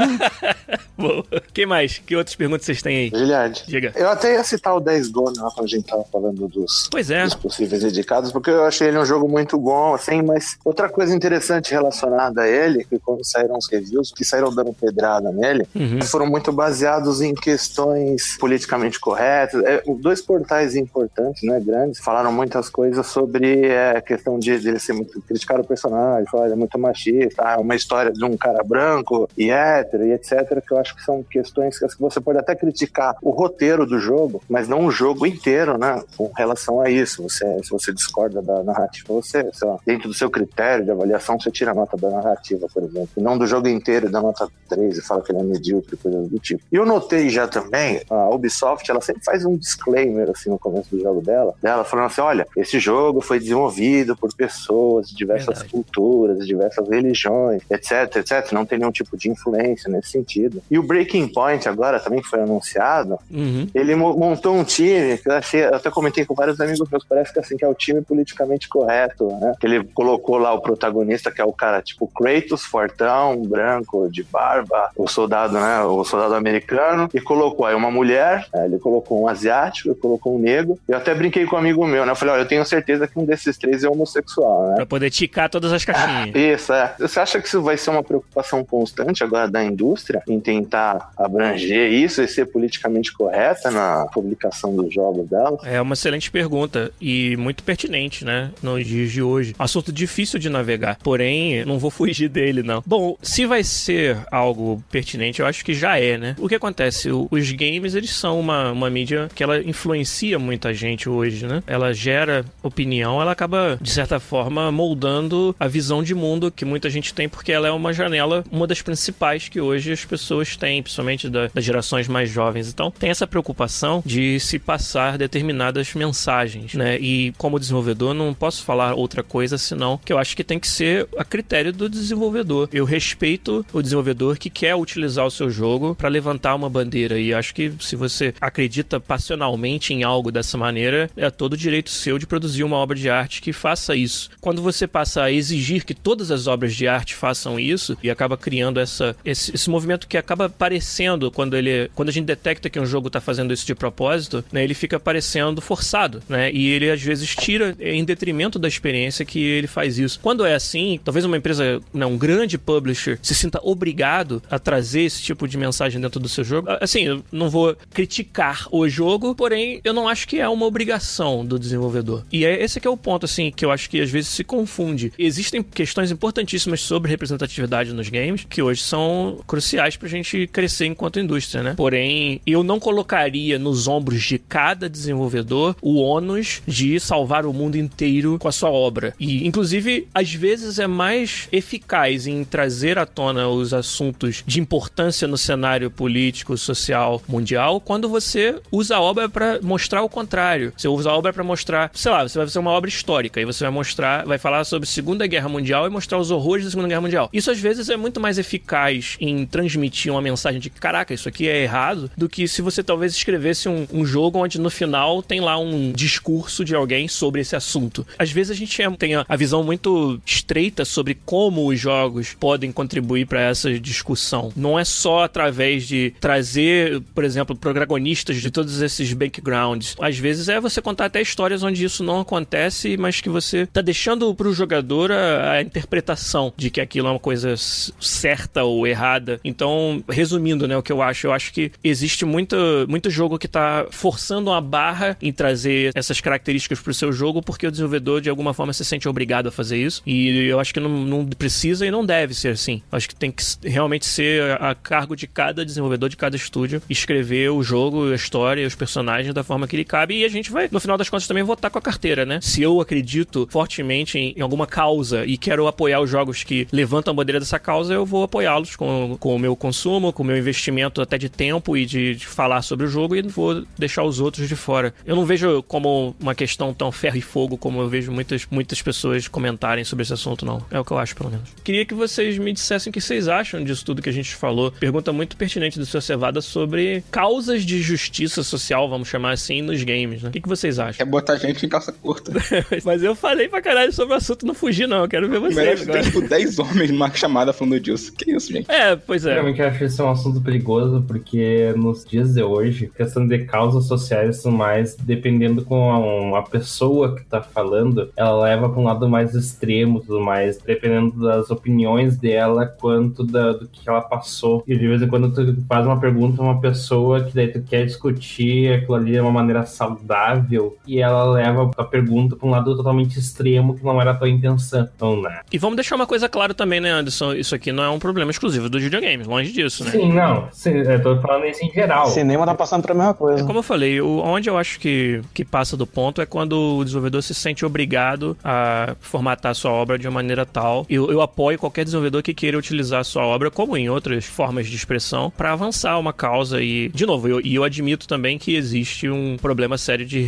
[0.99, 1.99] Bom, quem mais?
[1.99, 3.09] Que outras perguntas vocês têm aí?
[3.11, 3.63] Giliard.
[3.67, 3.93] Diga.
[3.95, 7.11] Eu até ia citar o 10 Gone lá quando a gente tava falando dos, pois
[7.11, 7.25] é.
[7.25, 11.15] dos possíveis dedicados, porque eu achei ele um jogo muito bom, assim, mas outra coisa
[11.15, 16.03] interessante relacionada a ele, que quando saíram os reviews, que saíram dando pedrada nele, uhum.
[16.03, 19.63] foram muito baseados em questões politicamente corretas.
[19.65, 24.79] É, dois portais importantes, né, grandes, falaram muitas coisas sobre é, a questão de, ele
[24.79, 28.37] ser muito criticar o personagem, falar ele é muito machista, ah, uma história de um
[28.37, 32.39] cara branco e hétero e etc, que eu acho que são questões que você pode
[32.39, 36.91] até criticar o roteiro do jogo, mas não o jogo inteiro, né, com relação a
[36.91, 37.23] isso.
[37.23, 41.51] Você, se você discorda da narrativa, você, lá, dentro do seu critério de avaliação, você
[41.51, 44.99] tira a nota da narrativa, por exemplo, e não do jogo inteiro, da nota 3
[44.99, 46.63] e fala que ele é medíocre, coisas do tipo.
[46.71, 50.95] E eu notei já também, a Ubisoft, ela sempre faz um disclaimer, assim, no começo
[50.95, 55.59] do jogo dela, dela falando assim, olha, esse jogo foi desenvolvido por pessoas de diversas
[55.59, 55.71] Verdade.
[55.71, 58.53] culturas, de diversas religiões, etc, etc.
[58.53, 60.63] Não tem nenhum tipo de influência nesse sentido.
[60.71, 63.19] E o Breaking Point agora também foi anunciado.
[63.31, 63.69] Uhum.
[63.75, 67.33] Ele montou um time que eu achei, eu até comentei com vários amigos meus, parece
[67.33, 69.55] que assim que é o time politicamente correto, né?
[69.61, 74.23] Que ele colocou lá o protagonista que é o cara tipo Kratos, fortão, branco, de
[74.23, 75.83] barba, o soldado, né?
[75.83, 78.67] O soldado americano e colocou aí uma mulher, né?
[78.67, 80.79] ele colocou um asiático, ele colocou um negro.
[80.89, 82.13] Eu até brinquei com um amigo meu, né?
[82.13, 84.75] Eu falei, olha, eu tenho certeza que um desses três é homossexual, né?
[84.77, 86.35] Pra poder ticar todas as caixinhas.
[86.35, 86.95] isso, é.
[86.99, 91.91] Você acha que isso vai ser uma preocupação constante agora da indústria em tentar abranger
[91.93, 95.59] isso e ser politicamente correta na publicação dos jogos dela?
[95.65, 98.51] É uma excelente pergunta e muito pertinente, né?
[98.63, 99.55] Nos dias de hoje.
[99.59, 102.83] Assunto difícil de navegar, porém, não vou fugir dele, não.
[102.87, 106.37] Bom, se vai ser algo pertinente, eu acho que já é, né?
[106.39, 107.11] O que acontece?
[107.11, 111.62] Os games, eles são uma, uma mídia que ela influencia muita gente hoje, né?
[111.67, 116.91] Ela gera opinião, ela acaba, de certa forma, moldando a visão de mundo que muita
[116.91, 120.83] gente tem, porque ela é uma janela, uma das principais que hoje as pessoas têm,
[120.83, 122.69] principalmente da, das gerações mais jovens.
[122.69, 126.99] Então, tem essa preocupação de se passar determinadas mensagens, né?
[126.99, 130.69] E como desenvolvedor, não posso falar outra coisa senão que eu acho que tem que
[130.69, 132.69] ser a critério do desenvolvedor.
[132.73, 137.33] Eu respeito o desenvolvedor que quer utilizar o seu jogo para levantar uma bandeira e
[137.33, 142.27] acho que se você acredita passionalmente em algo dessa maneira, é todo direito seu de
[142.27, 144.31] produzir uma obra de arte que faça isso.
[144.41, 148.37] Quando você passa a exigir que todas as obras de arte façam isso e acaba
[148.37, 152.81] criando essa, esse, esse movimento que acaba parecendo quando ele quando a gente detecta que
[152.81, 156.51] um jogo está fazendo isso de propósito, né, ele fica parecendo forçado, né?
[156.53, 160.19] E ele às vezes tira em detrimento da experiência que ele faz isso.
[160.21, 165.03] Quando é assim, talvez uma empresa, né, um grande publisher se sinta obrigado a trazer
[165.03, 166.69] esse tipo de mensagem dentro do seu jogo.
[166.81, 171.42] Assim, eu não vou criticar o jogo, porém eu não acho que é uma obrigação
[171.45, 172.25] do desenvolvedor.
[172.33, 174.45] E é esse que é o ponto assim que eu acho que às vezes se
[174.45, 175.13] confunde.
[175.19, 181.21] Existem questões importantíssimas sobre representatividade nos games que hoje são cruciais pra gente crescer enquanto
[181.21, 181.75] indústria, né?
[181.77, 187.77] Porém, eu não colocaria nos ombros de cada desenvolvedor o ônus de salvar o mundo
[187.77, 189.15] inteiro com a sua obra.
[189.19, 195.29] E, inclusive, às vezes é mais eficaz em trazer à tona os assuntos de importância
[195.29, 200.73] no cenário político, social, mundial, quando você usa a obra para mostrar o contrário.
[200.77, 203.45] Você usa a obra para mostrar, sei lá, você vai fazer uma obra histórica e
[203.45, 206.89] você vai mostrar, vai falar sobre Segunda Guerra Mundial e mostrar os horrores da Segunda
[206.89, 207.31] Guerra Mundial.
[207.33, 211.49] Isso às vezes é muito mais eficaz em transmitir uma mensagem de caraca, isso aqui
[211.49, 215.41] é errado, do que se você talvez escrevesse um, um jogo onde no final tem
[215.41, 218.07] lá um discurso de alguém sobre esse assunto.
[218.19, 222.35] Às vezes a gente é, tem a, a visão muito estreita sobre como os jogos
[222.39, 224.53] podem contribuir para essa discussão.
[224.57, 229.97] Não é só através de trazer, por exemplo, protagonistas de todos esses backgrounds.
[230.01, 233.81] Às vezes é você contar até histórias onde isso não acontece, mas que você tá
[233.81, 239.41] deixando pro jogador a, a interpretação de que aquilo é uma coisa certa ou errada.
[239.45, 242.57] Então, resumindo, né, o que eu acho, eu acho que existe muito,
[242.89, 247.67] muito jogo que tá forçando uma barra em trazer essas características pro seu jogo porque
[247.67, 250.03] o desenvolvedor de alguma forma se sente obrigado a fazer isso.
[250.07, 252.83] E eu acho que não, não precisa e não deve ser assim.
[252.91, 256.83] Eu acho que tem que realmente ser a cargo de cada desenvolvedor, de cada estúdio,
[256.89, 260.19] escrever o jogo, a história, os personagens da forma que ele cabe.
[260.19, 262.39] E a gente vai, no final das contas, também votar com a carteira, né?
[262.41, 267.13] Se eu acredito fortemente em, em alguma causa e quero apoiar os jogos que levantam
[267.13, 270.37] a bandeira dessa causa, eu vou apoiá-los com, com o meu consumo, com o meu
[270.37, 274.21] investimento até de tempo e de, de falar sobre o jogo e vou deixar os
[274.21, 274.95] outros de fora.
[275.05, 278.81] Eu não vejo como uma questão tão ferro e fogo como eu vejo muitas, muitas
[278.81, 280.65] pessoas comentarem sobre esse assunto, não.
[280.71, 281.49] É o que eu acho, pelo menos.
[281.65, 284.71] Queria que vocês me dissessem o que vocês acham disso tudo que a gente falou.
[284.71, 289.83] Pergunta muito pertinente do seu Cevada sobre causas de justiça social, vamos chamar assim, nos
[289.83, 290.29] games, né?
[290.29, 290.92] O que, que vocês acham?
[290.93, 292.33] Quer botar gente em calça curta.
[292.85, 295.03] Mas eu falei pra caralho sobre o assunto, não fugi, não.
[295.03, 295.57] Eu quero ver vocês.
[295.57, 298.13] Merece ter, tipo, 10 homens numa chamada falando disso.
[298.13, 298.71] Que isso, gente?
[298.71, 299.35] É, pois é.
[299.35, 303.87] Realmente eu acho isso um assunto perigoso, porque nos dias de hoje, questão de causas
[303.87, 309.09] sociais são mais dependendo com a pessoa que tá falando, ela leva pra um lado
[309.09, 314.63] mais extremo, tudo mais, dependendo das opiniões dela, quanto da, do que ela passou.
[314.67, 317.63] E de vez em quando tu faz uma pergunta a uma pessoa que daí tu
[317.63, 322.51] quer discutir aquilo ali de uma maneira saudável e ela leva a pergunta pra um
[322.51, 324.89] lado totalmente extremo que não era a tua intenção.
[324.95, 325.41] Então, né?
[325.53, 327.35] E vamos deixar uma coisa clara também, né, Anderson?
[327.35, 329.91] Isso aqui não é um problema exclusivo dos videogames, longe disso, né?
[329.91, 330.49] Sim, não.
[330.53, 332.07] Sim, eu tô falando isso em geral.
[332.07, 333.43] Cinema tá passando pra mesma coisa.
[333.43, 336.77] É como eu falei, o, onde eu acho que, que passa do ponto é quando
[336.79, 340.87] o desenvolvedor se sente obrigado a formatar sua obra de uma maneira tal.
[340.89, 344.67] Eu, eu apoio qualquer desenvolvedor que queira utilizar a sua obra, como em outras formas
[344.67, 346.63] de expressão, para avançar uma causa.
[346.63, 350.21] E, de novo, eu, e eu admito também que existe um problema sério de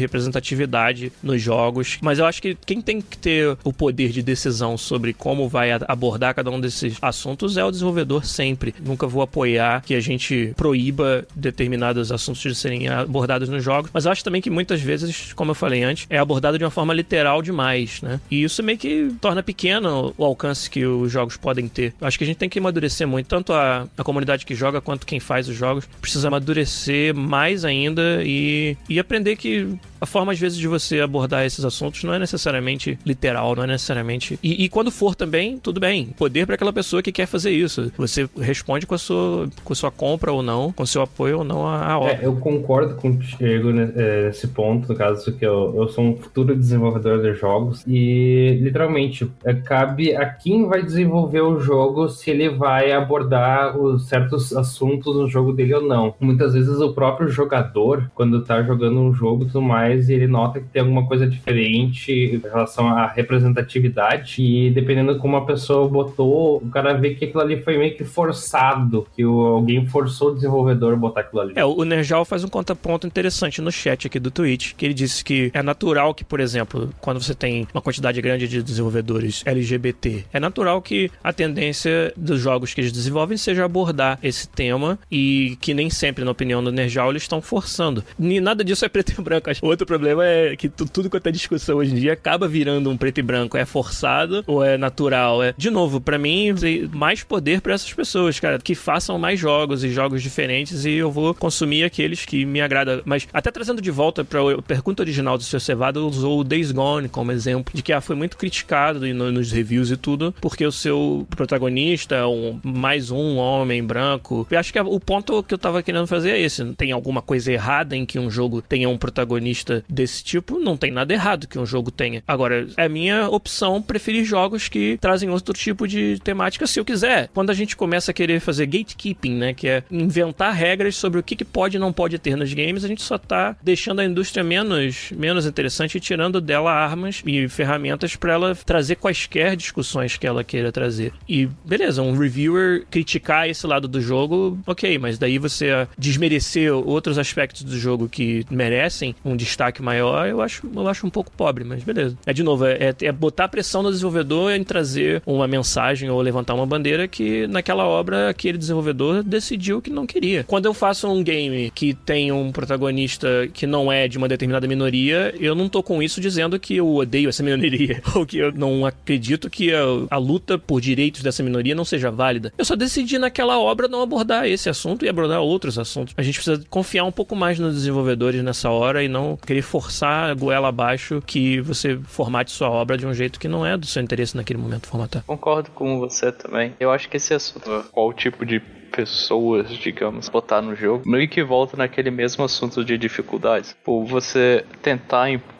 [0.45, 4.77] representatividade nos jogos, mas eu acho que quem tem que ter o poder de decisão
[4.77, 8.75] sobre como vai abordar cada um desses assuntos é o desenvolvedor sempre.
[8.85, 14.07] Nunca vou apoiar que a gente proíba determinados assuntos de serem abordados nos jogos, mas
[14.07, 17.41] acho também que muitas vezes, como eu falei antes, é abordado de uma forma literal
[17.41, 18.21] demais, né?
[18.31, 21.95] E isso meio que torna pequeno o alcance que os jogos podem ter.
[22.01, 25.07] Acho que a gente tem que amadurecer muito, tanto a, a comunidade que joga quanto
[25.07, 30.41] quem faz os jogos precisa amadurecer mais ainda e, e aprender que a forma, às
[30.41, 34.39] vezes, de você abordar esses assuntos não é necessariamente literal, não é necessariamente.
[34.43, 36.07] E, e quando for também, tudo bem.
[36.17, 37.91] Poder para aquela pessoa que quer fazer isso.
[37.97, 41.45] Você responde com a sua, com a sua compra ou não, com seu apoio ou
[41.45, 42.13] não à, obra.
[42.15, 46.55] É, eu concordo contigo é, nesse ponto, no caso que eu, eu sou um futuro
[46.55, 52.49] desenvolvedor de jogos e, literalmente, é, cabe a quem vai desenvolver o jogo se ele
[52.49, 56.15] vai abordar os certos assuntos no jogo dele ou não.
[56.21, 60.33] Muitas vezes o próprio jogador, quando tá jogando um jogo e tudo mais, e ele
[60.33, 64.43] nota que tem alguma coisa diferente em relação à representatividade.
[64.43, 67.97] E dependendo de como a pessoa botou, o cara vê que aquilo ali foi meio
[67.97, 71.53] que forçado, que o, alguém forçou o desenvolvedor a botar aquilo ali.
[71.57, 75.25] É, o Nerjal faz um contraponto interessante no chat aqui do Twitch, que ele disse
[75.25, 80.25] que é natural que, por exemplo, quando você tem uma quantidade grande de desenvolvedores LGBT,
[80.33, 85.57] é natural que a tendência dos jogos que eles desenvolvem seja abordar esse tema e
[85.61, 88.03] que nem sempre, na opinião do Nerjal, eles estão forçando.
[88.19, 89.51] Nada disso é preto e branco.
[89.63, 92.97] Outro outro problema é que tudo quanto é discussão hoje em dia acaba virando um
[92.97, 93.57] preto e branco.
[93.57, 95.43] É forçado ou é natural?
[95.43, 95.55] É...
[95.57, 96.55] De novo, para mim,
[96.93, 101.11] mais poder para essas pessoas, cara, que façam mais jogos e jogos diferentes e eu
[101.11, 103.03] vou consumir aqueles que me agradam.
[103.05, 107.09] Mas até trazendo de volta para pergunta original do seu Cevado, usou o Days Gone
[107.09, 111.27] como exemplo de que ah, foi muito criticado nos reviews e tudo, porque o seu
[111.31, 114.47] protagonista é um, mais um homem branco.
[114.51, 116.65] Eu acho que o ponto que eu tava querendo fazer é esse.
[116.75, 120.91] Tem alguma coisa errada em que um jogo tenha um protagonista desse tipo, não tem
[120.91, 122.23] nada errado que um jogo tenha.
[122.29, 127.31] Agora, é minha opção preferir jogos que trazem outro tipo de temática se eu quiser.
[127.33, 131.23] Quando a gente começa a querer fazer gatekeeping, né, que é inventar regras sobre o
[131.23, 134.05] que, que pode e não pode ter nos games, a gente só tá deixando a
[134.05, 140.17] indústria menos, menos interessante e tirando dela armas e ferramentas para ela trazer quaisquer discussões
[140.17, 141.13] que ela queira trazer.
[141.29, 147.19] E beleza, um reviewer criticar esse lado do jogo, ok, mas daí você desmerecer outros
[147.19, 151.31] aspectos do jogo que merecem um destaque destaque maior, eu acho, eu acho um pouco
[151.31, 152.17] pobre, mas beleza.
[152.27, 156.55] É de novo, é, é botar pressão no desenvolvedor em trazer uma mensagem ou levantar
[156.55, 160.45] uma bandeira que naquela obra aquele desenvolvedor decidiu que não queria.
[160.45, 164.67] Quando eu faço um game que tem um protagonista que não é de uma determinada
[164.67, 168.53] minoria, eu não tô com isso dizendo que eu odeio essa minoria ou que eu
[168.53, 172.53] não acredito que a, a luta por direitos dessa minoria não seja válida.
[172.59, 176.15] Eu só decidi naquela obra não abordar esse assunto e abordar outros assuntos.
[176.17, 179.84] A gente precisa confiar um pouco mais nos desenvolvedores nessa hora e não querer forçar
[180.31, 183.87] a goela abaixo que você formate sua obra de um jeito que não é do
[183.87, 185.23] seu interesse naquele momento formatar.
[185.25, 186.75] Concordo com você também.
[186.79, 188.61] Eu acho que esse assunto, qual tipo de
[188.95, 193.77] pessoas, digamos, botar no jogo, meio que volta naquele mesmo assunto de dificuldades.
[193.85, 195.54] Por você tentar impor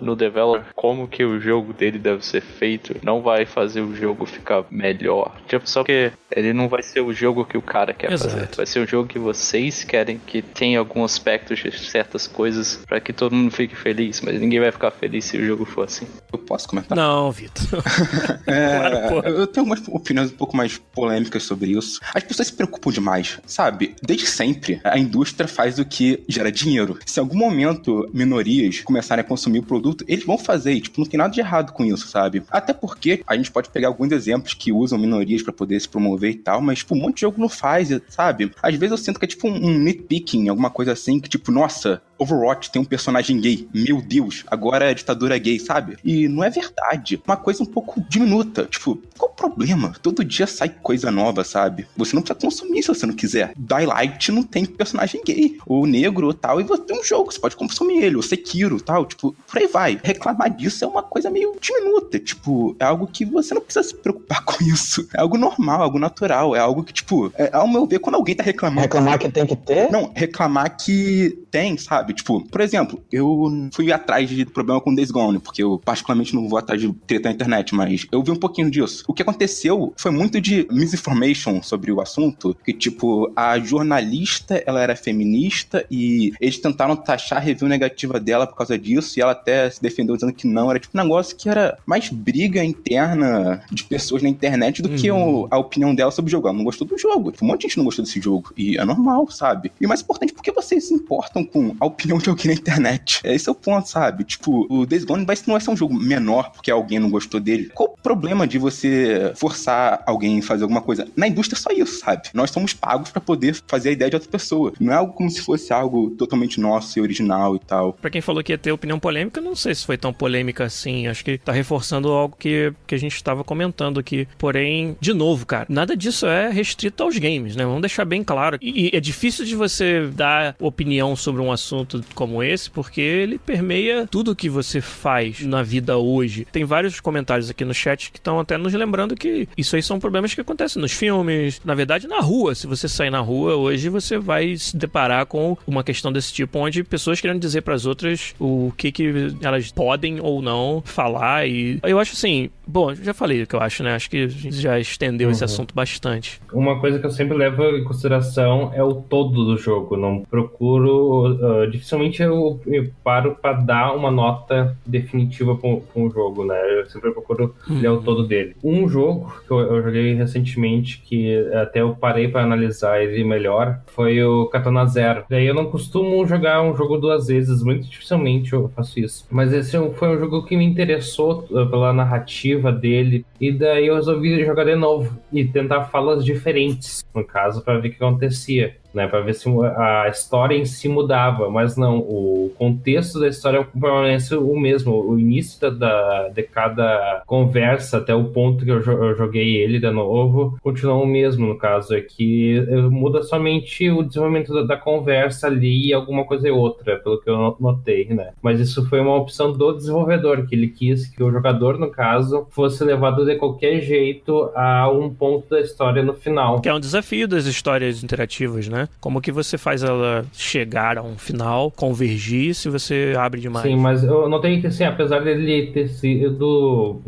[0.00, 4.26] no developer como que o jogo dele deve ser feito, não vai fazer o jogo
[4.26, 5.34] ficar melhor.
[5.48, 8.30] Tipo, só que ele não vai ser o jogo que o cara quer Exato.
[8.30, 8.48] fazer.
[8.56, 13.00] Vai ser o jogo que vocês querem que tenha algum aspecto de certas coisas para
[13.00, 16.06] que todo mundo fique feliz, mas ninguém vai ficar feliz se o jogo for assim.
[16.32, 16.96] Eu posso comentar?
[16.96, 17.64] Não, Vitor.
[18.46, 22.00] é, claro, eu tenho umas opiniões um pouco mais polêmicas sobre isso.
[22.14, 23.94] As pessoas se preocupam demais, sabe?
[24.02, 26.98] Desde sempre, a indústria faz o que gera dinheiro.
[27.06, 30.72] Se em algum momento minorias começarem a consumir o produto, eles vão fazer.
[30.72, 32.42] E, tipo, não tem nada de errado com isso, sabe?
[32.50, 36.30] Até porque a gente pode pegar alguns exemplos que usam minorias para poder se promover
[36.30, 38.52] e tal, mas, tipo, um monte de jogo não faz, sabe?
[38.62, 42.02] Às vezes eu sinto que é tipo um nitpicking, alguma coisa assim, que, tipo, nossa,
[42.18, 43.68] Overwatch tem um personagem gay.
[43.72, 45.96] Meu Deus, agora é ditadura gay, sabe?
[46.04, 47.20] E não é verdade.
[47.26, 48.64] Uma coisa um pouco diminuta.
[48.64, 49.92] Tipo, qual o problema?
[50.02, 51.86] Todo dia sai coisa nova, sabe?
[51.96, 53.52] Você não precisa consumir se você não quiser.
[53.56, 55.58] Daylight não tem personagem gay.
[55.66, 56.60] Ou negro ou tal.
[56.60, 58.16] E você tem um jogo, você pode consumir ele.
[58.16, 59.04] Ou Sekiro tal.
[59.04, 60.00] Tipo, por aí vai.
[60.02, 62.18] Reclamar disso é uma coisa meio diminuta.
[62.18, 65.08] Tipo, é algo que você não precisa se preocupar com isso.
[65.14, 66.56] É algo normal, algo natural.
[66.56, 68.82] É algo que, tipo, é, ao meu ver, quando alguém tá reclamando.
[68.82, 69.90] Reclamar que tem que ter?
[69.90, 72.12] Não, reclamar que tem, sabe?
[72.12, 76.46] Tipo, por exemplo, eu fui atrás de problema com Days Gone, porque eu particularmente não
[76.46, 79.02] vou atrás de treta na internet, mas eu vi um pouquinho disso.
[79.08, 84.82] O que aconteceu foi muito de misinformation sobre o assunto, que tipo, a jornalista, ela
[84.82, 89.32] era feminista e eles tentaram taxar a review negativa dela por causa disso e ela
[89.32, 93.62] até se defendeu dizendo que não, era tipo um negócio que era mais briga interna
[93.72, 94.96] de pessoas na internet do uhum.
[94.96, 96.48] que o, a opinião dela sobre o jogo.
[96.48, 97.32] Ela não gostou do jogo.
[97.32, 99.72] Tipo, um monte de gente não gostou desse jogo e é normal, sabe?
[99.80, 103.20] E mais importante, por que vocês se importam com a opinião de alguém na internet.
[103.24, 104.24] Esse é o ponto, sabe?
[104.24, 107.40] Tipo, o Days Gone vai, não vai ser um jogo menor porque alguém não gostou
[107.40, 107.70] dele.
[107.74, 111.06] Qual o problema de você forçar alguém a fazer alguma coisa?
[111.16, 112.28] Na indústria é só isso, sabe?
[112.34, 114.72] Nós somos pagos para poder fazer a ideia de outra pessoa.
[114.80, 117.92] Não é algo como se fosse algo totalmente nosso e original e tal.
[117.94, 121.06] Pra quem falou que ia ter opinião polêmica, não sei se foi tão polêmica assim.
[121.06, 124.26] Acho que tá reforçando algo que, que a gente estava comentando aqui.
[124.38, 127.64] Porém, de novo, cara, nada disso é restrito aos games, né?
[127.64, 128.58] Vamos deixar bem claro.
[128.60, 133.36] E, e é difícil de você dar opinião sobre um assunto como esse, porque ele
[133.36, 136.46] permeia tudo que você faz na vida hoje.
[136.52, 139.98] Tem vários comentários aqui no chat que estão até nos lembrando que isso aí são
[139.98, 142.54] problemas que acontecem nos filmes, na verdade na rua.
[142.54, 146.60] Se você sair na rua hoje, você vai se deparar com uma questão desse tipo,
[146.60, 151.48] onde pessoas querendo dizer para as outras o que, que elas podem ou não falar.
[151.48, 153.94] E eu acho assim, bom, já falei o que eu acho, né?
[153.94, 155.32] Acho que a gente já estendeu uhum.
[155.32, 156.40] esse assunto bastante.
[156.52, 159.96] Uma coisa que eu sempre levo em consideração é o todo do jogo.
[159.96, 166.44] Não procuro, uh, dificilmente eu, eu paro para dar uma nota definitiva com o jogo,
[166.44, 166.56] né?
[166.80, 167.80] Eu sempre procuro uhum.
[167.80, 168.56] ler o todo dele.
[168.62, 173.80] Um jogo que eu, eu joguei recentemente que até eu parei para analisar ele melhor
[173.86, 175.24] foi o Katana Zero.
[175.28, 179.26] Daí eu não costumo jogar um jogo duas vezes, muito dificilmente eu faço isso.
[179.30, 183.24] Mas esse foi um jogo que me interessou uh, pela narrativa dele.
[183.40, 187.88] E daí eu resolvi jogar de novo e tentar falas diferentes, no caso, para ver
[187.88, 192.50] o que acontecia né, para ver se a história em si mudava, mas não, o
[192.58, 198.24] contexto da história permanece o mesmo, o início da, da de cada conversa até o
[198.24, 202.56] ponto que eu, eu, joguei ele de novo continua o mesmo, no caso, é que
[202.56, 207.20] eh, muda somente o desenvolvimento da, da conversa ali e alguma coisa e outra, pelo
[207.20, 211.22] que eu notei, né, mas isso foi uma opção do desenvolvedor, que ele quis que
[211.22, 216.14] o jogador, no caso, fosse levado de qualquer jeito a um ponto da história no
[216.14, 216.62] final.
[216.62, 218.85] Que é um desafio das histórias interativas, né?
[219.00, 223.66] Como que você faz ela chegar a um final, convergir se você abre demais?
[223.66, 227.00] Sim, mas eu notei que, assim, apesar dele ter sido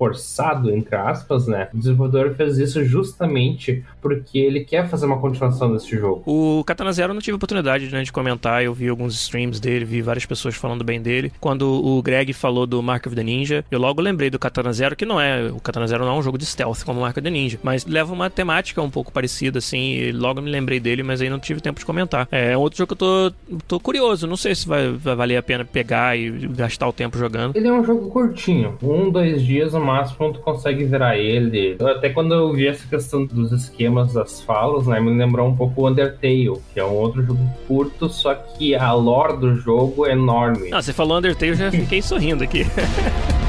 [0.00, 1.68] forçado, entre aspas, né?
[1.74, 6.22] O desenvolvedor fez isso justamente porque ele quer fazer uma continuação desse jogo.
[6.24, 9.84] O Katana Zero eu não tive oportunidade né, de comentar, eu vi alguns streams dele,
[9.84, 11.30] vi várias pessoas falando bem dele.
[11.38, 14.96] Quando o Greg falou do Mark of the Ninja, eu logo lembrei do Katana Zero,
[14.96, 17.18] que não é, o Katana Zero não é um jogo de stealth como o Mark
[17.18, 20.80] of the Ninja, mas leva uma temática um pouco parecida, assim, e logo me lembrei
[20.80, 22.26] dele, mas aí não tive tempo de comentar.
[22.32, 25.42] É outro jogo que eu tô, tô curioso, não sei se vai, vai valer a
[25.42, 27.54] pena pegar e gastar o tempo jogando.
[27.54, 31.76] Ele é um jogo curtinho, um, dois dias, máximo tu consegue virar ele.
[31.80, 35.82] Até quando eu vi essa questão dos esquemas das falas, né, me lembrou um pouco
[35.82, 40.12] o Undertale, que é um outro jogo curto, só que a lore do jogo é
[40.12, 40.70] enorme.
[40.72, 42.64] Ah, você falou Undertale, eu já fiquei sorrindo aqui.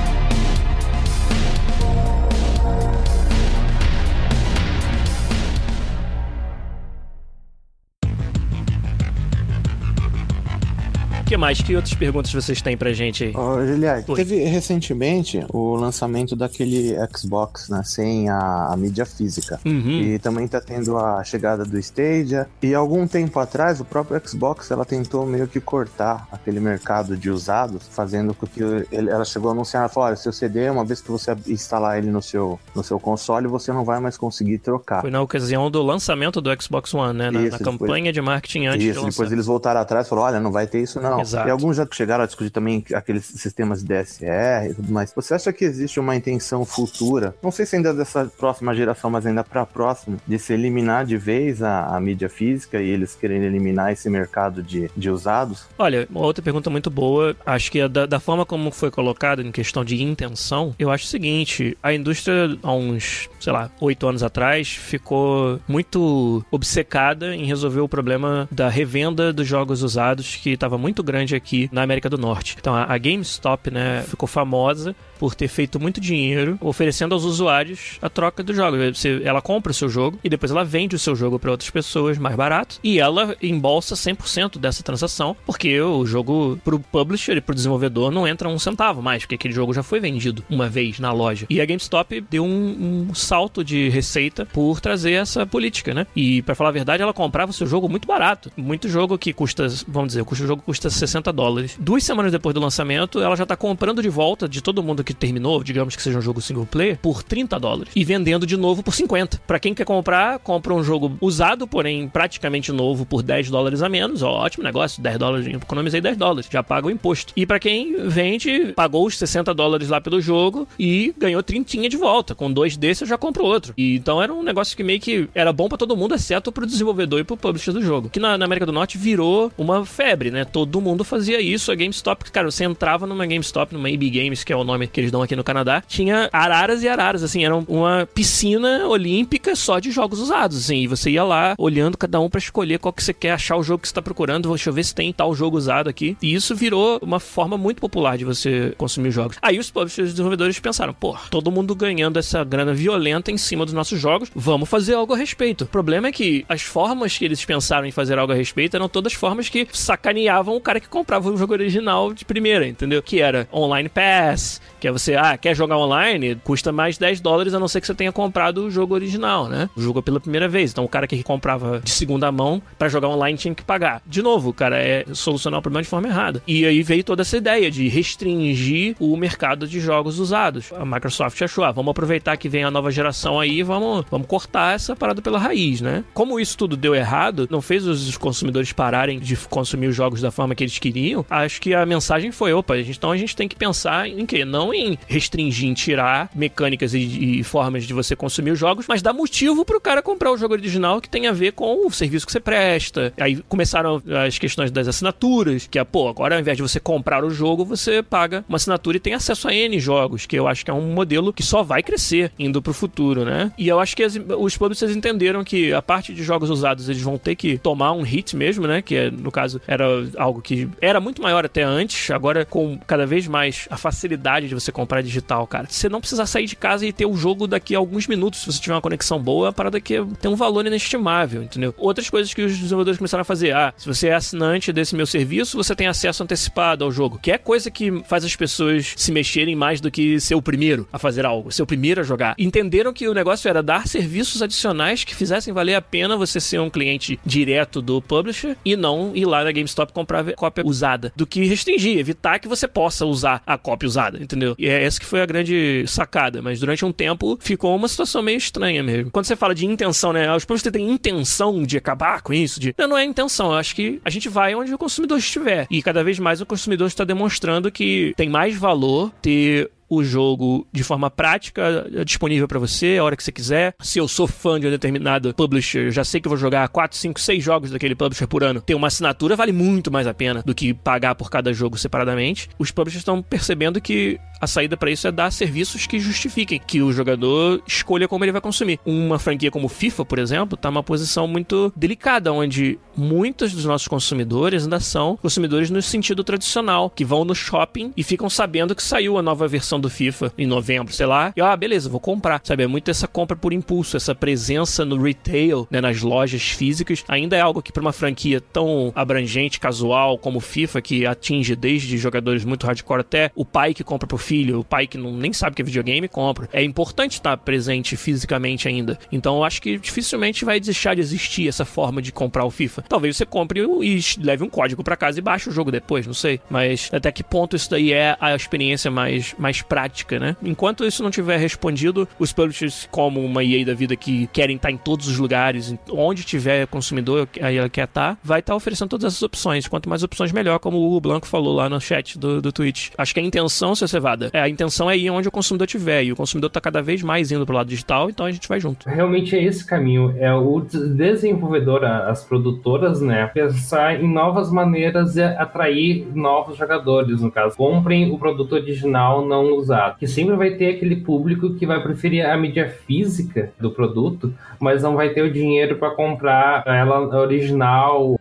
[11.41, 11.59] mais?
[11.59, 13.35] Que outras perguntas vocês têm pra gente aí?
[13.35, 17.81] Ô, Juliette, teve recentemente o lançamento daquele Xbox, né?
[17.83, 19.59] Sem a, a mídia física.
[19.65, 20.01] Uhum.
[20.01, 22.47] E também tá tendo a chegada do Stadia.
[22.61, 27.31] E algum tempo atrás, o próprio Xbox, ela tentou meio que cortar aquele mercado de
[27.31, 31.01] usados, fazendo com que ele, ela chegou a anunciar, falou, olha, seu CD, uma vez
[31.01, 35.01] que você instalar ele no seu, no seu console, você não vai mais conseguir trocar.
[35.01, 37.31] Foi na ocasião do lançamento do Xbox One, né?
[37.31, 40.09] Na, isso, na depois, campanha de marketing antes Isso, de depois eles voltaram atrás e
[40.09, 41.19] falaram, olha, não vai ter isso não.
[41.19, 41.30] Exato.
[41.33, 45.13] E alguns já chegaram a discutir também aqueles sistemas DSR e tudo mais.
[45.15, 49.25] Você acha que existe uma intenção futura, não sei se ainda dessa próxima geração, mas
[49.25, 53.15] ainda para a próxima, de se eliminar de vez a, a, mídia física e eles
[53.15, 55.67] querem eliminar esse mercado de, de usados?
[55.77, 57.35] Olha, uma outra pergunta muito boa.
[57.45, 61.05] Acho que é da, da forma como foi colocado em questão de intenção, eu acho
[61.05, 67.45] o seguinte: a indústria, há uns, sei lá, oito anos atrás, ficou muito obcecada em
[67.45, 71.81] resolver o problema da revenda dos jogos usados, que estava muito grande aqui aqui na
[71.81, 72.55] América do Norte.
[72.59, 78.09] Então a, GameStop, né, ficou famosa por ter feito muito dinheiro oferecendo aos usuários a
[78.09, 78.75] troca do jogo.
[78.91, 81.69] Você, ela compra o seu jogo e depois ela vende o seu jogo para outras
[81.69, 87.41] pessoas mais barato e ela embolsa 100% dessa transação porque o jogo pro publisher e
[87.41, 90.97] pro desenvolvedor não entra um centavo mais, porque aquele jogo já foi vendido uma vez
[90.97, 91.45] na loja.
[91.51, 96.07] E a GameStop deu um, um salto de receita por trazer essa política, né?
[96.15, 98.51] E para falar a verdade, ela comprava o seu jogo muito barato.
[98.57, 101.77] Muito jogo que custa, vamos dizer, o jogo custa 60 dólares.
[101.79, 105.10] Duas semanas depois do lançamento, ela já tá comprando de volta de todo mundo que
[105.13, 108.57] que terminou, digamos que seja um jogo single player, por 30 dólares e vendendo de
[108.57, 109.41] novo por 50.
[109.45, 113.89] Para quem quer comprar, compra um jogo usado, porém praticamente novo por 10 dólares a
[113.89, 114.21] menos.
[114.21, 117.33] Ó, ótimo negócio, 10 dólares, economizei 10 dólares, já paga o imposto.
[117.35, 121.97] E para quem vende, pagou os 60 dólares lá pelo jogo e ganhou 30 de
[121.97, 122.35] volta.
[122.35, 123.73] Com dois desses eu já compro outro.
[123.77, 126.65] E então era um negócio que meio que era bom para todo mundo, exceto pro
[126.65, 128.09] desenvolvedor e pro publisher do jogo.
[128.09, 130.45] Que na, na, América do Norte virou uma febre, né?
[130.45, 131.71] Todo mundo fazia isso.
[131.71, 134.99] A GameStop, cara, você entrava numa GameStop, numa AB Games, que é o nome que
[135.01, 139.79] eles dão aqui no Canadá, tinha araras e araras, assim, era uma piscina olímpica só
[139.79, 140.77] de jogos usados, assim.
[140.77, 143.63] E você ia lá olhando cada um para escolher qual que você quer achar o
[143.63, 144.49] jogo que você tá procurando.
[144.49, 146.17] Deixa eu ver se tem tal jogo usado aqui.
[146.21, 149.37] E isso virou uma forma muito popular de você consumir jogos.
[149.41, 153.65] Aí os publishers e desenvolvedores pensaram, pô, todo mundo ganhando essa grana violenta em cima
[153.65, 155.63] dos nossos jogos, vamos fazer algo a respeito.
[155.63, 158.87] O problema é que as formas que eles pensaram em fazer algo a respeito eram
[158.87, 163.01] todas formas que sacaneavam o cara que comprava o jogo original de primeira, entendeu?
[163.01, 166.35] Que era online pass, que é você, ah, quer jogar online?
[166.35, 169.69] Custa mais 10 dólares a não ser que você tenha comprado o jogo original, né?
[169.75, 170.71] O jogo pela primeira vez.
[170.71, 174.01] Então o cara que comprava de segunda mão para jogar online tinha que pagar.
[174.05, 176.41] De novo, cara, é solucionar o problema de forma errada.
[176.47, 180.71] E aí veio toda essa ideia de restringir o mercado de jogos usados.
[180.73, 184.75] A Microsoft achou, ah, vamos aproveitar que vem a nova geração aí vamos, vamos cortar
[184.75, 186.03] essa parada pela raiz, né?
[186.13, 190.31] Como isso tudo deu errado, não fez os consumidores pararem de consumir os jogos da
[190.31, 193.55] forma que eles queriam, acho que a mensagem foi, opa, então a gente tem que
[193.55, 194.45] pensar em quê?
[194.45, 199.01] Não em restringir, em tirar mecânicas e, e formas de você consumir os jogos, mas
[199.01, 202.25] dar motivo pro cara comprar o jogo original que tem a ver com o serviço
[202.25, 203.13] que você presta.
[203.19, 207.23] Aí começaram as questões das assinaturas, que é, pô, agora ao invés de você comprar
[207.23, 210.63] o jogo, você paga uma assinatura e tem acesso a N jogos, que eu acho
[210.63, 213.51] que é um modelo que só vai crescer indo pro futuro, né?
[213.57, 217.01] E eu acho que as, os publishers entenderam que a parte de jogos usados eles
[217.01, 218.81] vão ter que tomar um hit mesmo, né?
[218.81, 219.85] Que é, no caso era
[220.17, 224.55] algo que era muito maior até antes, agora com cada vez mais a facilidade de
[224.61, 225.67] você comprar digital, cara.
[225.69, 228.45] Você não precisar sair de casa e ter o jogo daqui a alguns minutos, se
[228.45, 231.73] você tiver uma conexão boa, é a parada que tem um valor inestimável, entendeu?
[231.77, 235.05] Outras coisas que os desenvolvedores começaram a fazer, ah, se você é assinante desse meu
[235.05, 239.11] serviço, você tem acesso antecipado ao jogo, que é coisa que faz as pessoas se
[239.11, 242.35] mexerem mais do que ser o primeiro a fazer algo, ser o primeiro a jogar.
[242.37, 246.59] Entenderam que o negócio era dar serviços adicionais que fizessem valer a pena você ser
[246.59, 251.25] um cliente direto do publisher e não ir lá na GameStop comprar cópia usada, do
[251.25, 254.50] que restringir, evitar que você possa usar a cópia usada, entendeu?
[254.57, 258.21] E é essa que foi a grande sacada, mas durante um tempo ficou uma situação
[258.21, 259.11] meio estranha mesmo.
[259.11, 260.33] Quando você fala de intenção, né?
[260.35, 262.73] Os publishers têm intenção de acabar com isso, de...
[262.77, 265.67] Não, não é intenção, eu acho que a gente vai onde o consumidor estiver.
[265.69, 270.65] E cada vez mais o consumidor está demonstrando que tem mais valor ter o jogo
[270.71, 273.75] de forma prática, é disponível para você a hora que você quiser.
[273.81, 277.19] Se eu sou fã de um determinado publisher, já sei que vou jogar 4, 5,
[277.19, 278.61] 6 jogos daquele publisher por ano.
[278.61, 282.47] Ter uma assinatura vale muito mais a pena do que pagar por cada jogo separadamente.
[282.57, 286.81] Os publishers estão percebendo que a saída para isso é dar serviços que justifiquem que
[286.81, 288.79] o jogador escolha como ele vai consumir.
[288.85, 293.87] Uma franquia como FIFA, por exemplo, está numa posição muito delicada, onde muitos dos nossos
[293.87, 298.83] consumidores ainda são consumidores no sentido tradicional, que vão no shopping e ficam sabendo que
[298.83, 302.41] saiu a nova versão do FIFA em novembro, sei lá, e ah, beleza, vou comprar.
[302.43, 307.03] Sabe, é muito essa compra por impulso, essa presença no retail, né, nas lojas físicas,
[307.07, 311.97] ainda é algo que para uma franquia tão abrangente, casual como FIFA, que atinge desde
[311.97, 315.33] jogadores muito hardcore até o pai que compra pro filho, o pai que não, nem
[315.33, 316.47] sabe que é videogame, compra.
[316.53, 318.97] É importante estar presente fisicamente ainda.
[319.11, 322.83] Então eu acho que dificilmente vai deixar de existir essa forma de comprar o FIFA.
[322.87, 326.13] Talvez você compre e leve um código para casa e baixe o jogo depois, não
[326.13, 326.39] sei.
[326.49, 330.37] Mas até que ponto isso daí é a experiência mais, mais prática, né?
[330.41, 334.71] Enquanto isso não tiver respondido, os publishers, como uma EA da vida que querem estar
[334.71, 339.11] em todos os lugares, onde tiver consumidor, aí ela quer estar, vai estar oferecendo todas
[339.11, 339.67] essas opções.
[339.67, 342.91] Quanto mais opções, melhor, como o Blanco falou lá no chat do, do Twitch.
[342.97, 343.89] Acho que a intenção, seu
[344.21, 346.03] Cevada, é, a intenção é ir onde o consumidor estiver.
[346.03, 348.47] E o consumidor está cada vez mais indo para o lado digital, então a gente
[348.47, 348.87] vai junto.
[348.87, 350.13] Realmente é esse caminho.
[350.17, 353.27] É o desenvolvedor, as produtoras, né?
[353.27, 357.55] Pensar em novas maneiras de atrair novos jogadores, no caso.
[357.55, 359.97] Comprem o produto original não usado.
[359.97, 364.83] Que sempre vai ter aquele público que vai preferir a mídia física do produto, mas
[364.83, 368.19] não vai ter o dinheiro para comprar ela original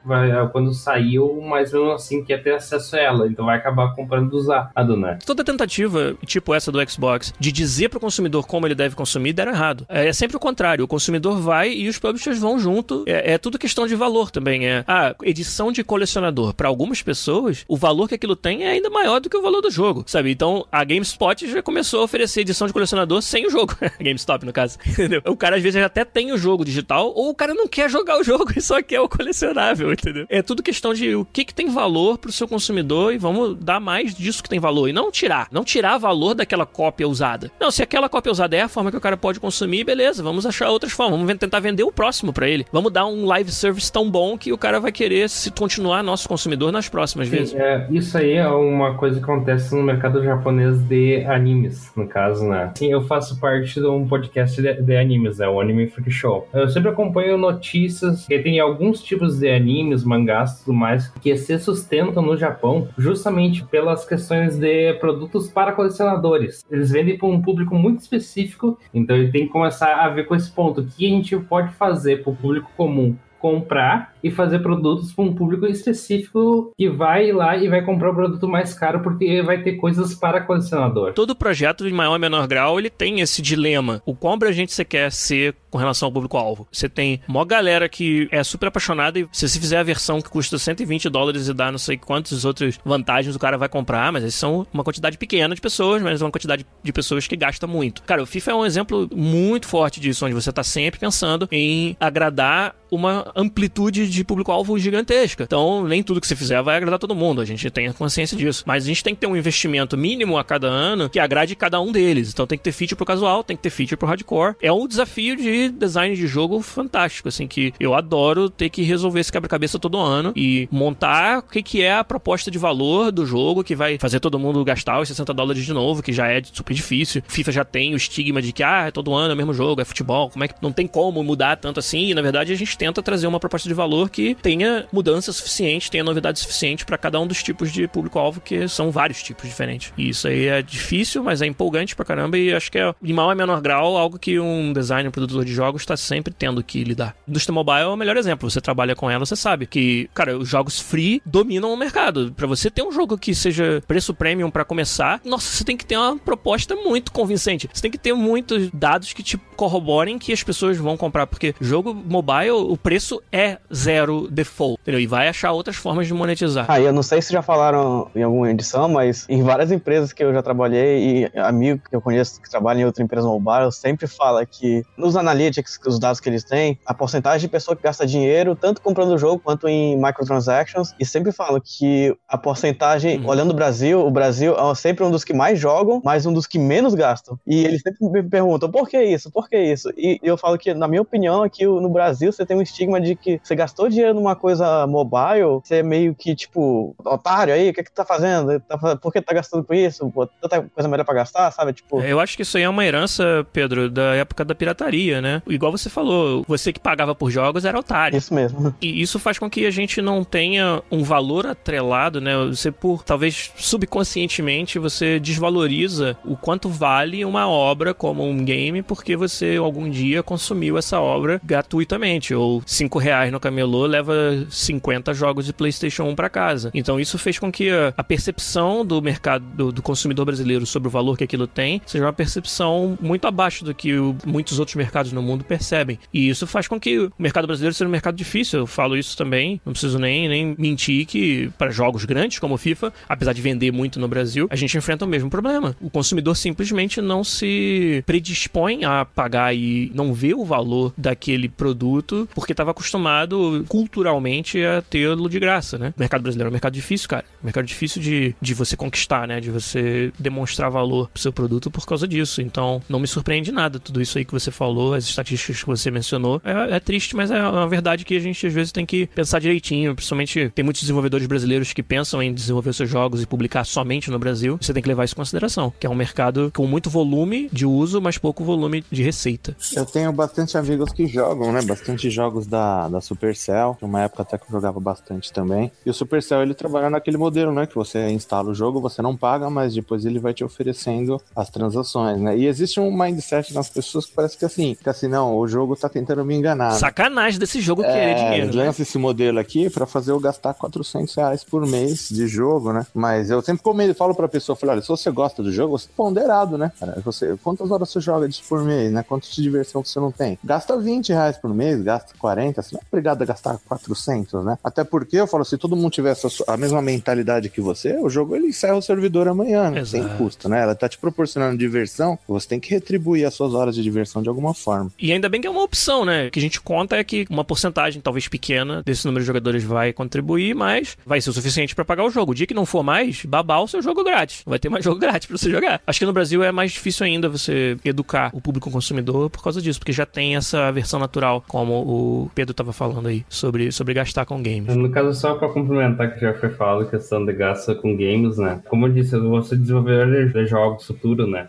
[0.53, 3.27] quando saiu, mas mesmo assim quer ter acesso a ela.
[3.27, 5.19] Então vai acabar comprando usado, né?
[5.27, 5.90] Toda tentativa
[6.27, 9.87] tipo essa do Xbox, de dizer para o consumidor como ele deve consumir, deram errado.
[9.89, 10.85] É, é, sempre o contrário.
[10.85, 13.05] O consumidor vai e os publishers vão junto.
[13.07, 14.67] É, é tudo questão de valor também.
[14.67, 16.55] É a edição de colecionador.
[16.55, 19.61] Para algumas pessoas, o valor que aquilo tem é ainda maior do que o valor
[19.61, 20.31] do jogo, sabe?
[20.31, 23.75] Então, a GameSpot já começou a oferecer edição de colecionador sem o jogo.
[24.01, 24.79] GameStop, no caso.
[24.87, 25.23] Entendeu?
[25.27, 28.19] O cara às vezes até tem o jogo digital ou o cara não quer jogar
[28.19, 30.27] o jogo e só quer o colecionável, entendeu?
[30.29, 33.81] É tudo questão de o que, que tem valor pro seu consumidor e vamos dar
[33.81, 35.49] mais disso que tem valor e não tirar.
[35.51, 37.51] Não tirar tirar valor daquela cópia usada.
[37.59, 40.45] Não, se aquela cópia usada é a forma que o cara pode consumir, beleza, vamos
[40.45, 42.67] achar outras formas, vamos tentar vender o próximo para ele.
[42.71, 46.29] Vamos dar um live service tão bom que o cara vai querer se continuar nosso
[46.29, 47.55] consumidor nas próximas Sim, vezes.
[47.55, 52.45] É, isso aí é uma coisa que acontece no mercado japonês de animes, no caso,
[52.45, 52.71] né?
[52.77, 55.49] Sim, eu faço parte de um podcast de, de animes, né?
[55.49, 56.47] O Anime Freak Show.
[56.53, 61.35] Eu sempre acompanho notícias que tem alguns tipos de animes, mangás e tudo mais que
[61.39, 66.65] se sustentam no Japão justamente pelas questões de produtos para colecionadores.
[66.71, 70.35] Eles vendem para um público muito específico, então ele tem que começar a ver com
[70.35, 70.81] esse ponto.
[70.81, 75.25] O que a gente pode fazer para o público comum comprar e fazer produtos para
[75.25, 79.63] um público específico que vai lá e vai comprar o produto mais caro porque vai
[79.63, 81.15] ter coisas para colecionador.
[81.15, 84.03] Todo projeto, de maior ou menor grau, ele tem esse dilema.
[84.05, 86.67] O quão abrangente você quer ser com relação ao público-alvo.
[86.71, 90.29] Você tem uma galera que é super apaixonada e se você fizer a versão que
[90.29, 94.23] custa 120 dólares e dá não sei quantas outras vantagens o cara vai comprar, mas
[94.23, 97.67] eles são uma quantidade pequena de pessoas, mas é uma quantidade de pessoas que gasta
[97.67, 98.03] muito.
[98.03, 101.97] Cara, o FIFA é um exemplo muito forte disso, onde você tá sempre pensando em
[102.01, 105.45] agradar uma amplitude de público-alvo gigantesca.
[105.45, 107.41] Então, nem tudo que você fizer vai agradar todo mundo.
[107.41, 108.65] A gente tem a consciência disso.
[108.67, 111.81] Mas a gente tem que ter um investimento mínimo a cada ano que agrade cada
[111.81, 112.31] um deles.
[112.33, 114.57] Então, tem que ter feature pro casual, tem que ter feature pro hardcore.
[114.61, 119.21] É um desafio de design de jogo fantástico, assim, que eu adoro ter que resolver
[119.21, 123.27] esse quebra-cabeça todo ano e montar o que, que é a proposta de valor do
[123.27, 126.43] jogo que vai fazer todo mundo gastar os 60 dólares de novo, que já é
[126.43, 127.23] super difícil.
[127.27, 129.81] FIFA já tem o estigma de que, ah, é todo ano é o mesmo jogo,
[129.81, 132.11] é futebol, como é que não tem como mudar tanto assim?
[132.11, 135.91] E, na verdade, a gente tenta trazer uma proposta de valor que tenha mudança suficiente,
[135.91, 139.93] tenha novidade suficiente para cada um dos tipos de público-alvo, que são vários tipos diferentes.
[139.97, 143.13] E isso aí é difícil, mas é empolgante pra caramba e acho que é, em
[143.13, 146.63] maior e menor grau, algo que um designer, um produtor de jogos está sempre tendo
[146.63, 147.15] que lidar.
[147.27, 148.51] Indústria mobile é o melhor exemplo.
[148.51, 152.33] Você trabalha com ela, você sabe que, cara, os jogos free dominam o mercado.
[152.33, 155.87] Para você ter um jogo que seja preço premium para começar, nossa, você tem que
[155.87, 157.69] ter uma proposta muito convincente.
[157.73, 161.55] Você tem que ter muitos dados que te corroborem que as pessoas vão comprar, porque
[161.61, 165.01] jogo mobile, o preço é zero default, entendeu?
[165.01, 166.67] E vai achar outras formas de monetizar.
[166.69, 170.23] Ah, eu não sei se já falaram em alguma edição, mas em várias empresas que
[170.23, 174.07] eu já trabalhei e amigos que eu conheço que trabalham em outra empresa mobile sempre
[174.07, 178.07] fala que nos analytics, os dados que eles têm, a porcentagem de pessoa que gasta
[178.07, 183.29] dinheiro tanto comprando o jogo quanto em microtransactions e sempre falam que a porcentagem, uhum.
[183.29, 186.47] olhando o Brasil, o Brasil é sempre um dos que mais jogam, mas um dos
[186.47, 187.39] que menos gastam.
[187.47, 189.31] E eles sempre me perguntam, por que isso?
[189.31, 189.91] Por que isso?
[189.97, 193.17] E eu falo que, na minha opinião, aqui no Brasil você tem um estigma de
[193.17, 197.75] que você gastou dinheiro numa coisa mobile, você é meio que, tipo, otário aí, o
[197.75, 198.61] que, é que tá fazendo?
[198.61, 200.11] Tá por que tá gastando com isso?
[200.11, 201.73] Pô, tanta coisa melhor pra gastar, sabe?
[201.73, 202.01] Tipo...
[202.01, 205.30] Eu acho que isso aí é uma herança, Pedro, da época da pirataria, né?
[205.47, 208.17] Igual você falou, você que pagava por jogos era otário.
[208.17, 208.75] Isso mesmo.
[208.81, 212.33] E isso faz com que a gente não tenha um valor atrelado, né?
[212.47, 219.17] Você, por talvez subconscientemente, você desvaloriza o quanto vale uma obra como um game porque
[219.17, 224.13] você algum dia consumiu essa obra gratuitamente ou 5 reais no camelô leva
[224.49, 226.71] 50 jogos de PlayStation 1 para casa.
[226.75, 230.91] Então isso fez com que a, percepção do mercado do, do, consumidor brasileiro sobre o
[230.91, 235.13] valor que aquilo tem seja uma percepção muito abaixo do que o, muitos outros mercados
[235.13, 235.99] no mundo percebem.
[236.13, 238.61] E isso faz com que o mercado brasileiro seja um mercado difícil.
[238.61, 242.59] Eu falo isso também, não preciso nem, nem mentir que para jogos grandes como o
[242.59, 245.77] FIFA, apesar de vender muito no Brasil, a gente enfrenta o mesmo problema.
[245.81, 252.29] O consumidor simplesmente não se predispõe a pagar e não vê o valor daquele produto
[252.35, 255.93] porque estava acostumado culturalmente a tê-lo de graça, né?
[255.97, 257.25] O mercado brasileiro é um mercado difícil, cara.
[257.43, 259.41] Um mercado difícil de, de você conquistar, né?
[259.41, 262.41] De você demonstrar valor pro seu produto por causa disso.
[262.43, 265.91] Então, não me surpreende nada tudo isso aí que você falou, as estatísticas que você
[265.91, 266.41] mencionou.
[266.45, 269.41] É, é triste, mas é uma verdade que a gente às vezes tem que pensar
[269.41, 269.95] direitinho.
[269.95, 274.19] Principalmente, tem muitos desenvolvedores brasileiros que pensam em desenvolver seus jogos e publicar somente no
[274.19, 274.59] Brasil.
[274.61, 277.67] Você tem que levar isso em consideração, que é um mercado com muito volume de
[277.67, 279.57] uso, mas pouco volume de receita.
[279.75, 281.63] Eu tenho bastante amigos que jogam, né?
[281.63, 285.71] Bastante jogos da da, Supercell, uma época até que eu jogava bastante também.
[285.85, 287.67] E o Supercell ele trabalha naquele modelo, né?
[287.67, 291.51] Que você instala o jogo, você não paga, mas depois ele vai te oferecendo as
[291.51, 292.37] transações, né?
[292.37, 295.75] E existe um mindset nas pessoas que parece que assim, que assim, não, o jogo
[295.75, 296.73] tá tentando me enganar.
[296.73, 296.79] Né?
[296.79, 298.47] Sacanagem desse jogo é, querer dinheiro.
[298.57, 298.65] Né?
[298.65, 298.83] Lança né?
[298.83, 302.87] esse modelo aqui para fazer eu gastar 400 reais por mês de jogo, né?
[302.95, 305.87] Mas eu sempre comendo, falo pra pessoa, falo, olha, se você gosta do jogo, você
[305.87, 306.73] é ponderado, né?
[307.05, 309.03] Você, quantas horas você joga disso por mês, né?
[309.03, 310.39] Quanto de diversão você não tem?
[310.45, 314.59] Gasta 20 reais por mês, gasta 40, você não é obrigado a gastar 400, né?
[314.63, 318.37] Até porque eu falo, se todo mundo tivesse a mesma mentalidade que você, o jogo
[318.37, 319.85] ele encerra o servidor amanhã, né?
[319.85, 320.63] Sem custo, né?
[320.63, 324.29] Ela tá te proporcionando diversão, você tem que retribuir as suas horas de diversão de
[324.29, 324.80] alguma forma.
[324.81, 324.93] Forma.
[324.99, 326.29] E ainda bem que é uma opção, né?
[326.29, 329.63] O que a gente conta é que uma porcentagem, talvez pequena, desse número de jogadores
[329.63, 332.33] vai contribuir, mas vai ser o suficiente para pagar o jogo.
[332.33, 334.43] O dia que não for mais, babar o seu jogo grátis.
[334.47, 335.81] Vai ter mais jogo grátis para você jogar.
[335.87, 339.61] Acho que no Brasil é mais difícil ainda você educar o público consumidor por causa
[339.61, 343.95] disso, porque já tem essa versão natural, como o Pedro tava falando aí, sobre, sobre
[343.95, 344.75] gastar com games.
[344.75, 348.39] No caso, só para complementar que já foi falado, a questão de gasto com games,
[348.39, 348.61] né?
[348.69, 351.49] Como eu disse, você desenvolver de jogos futuro, né?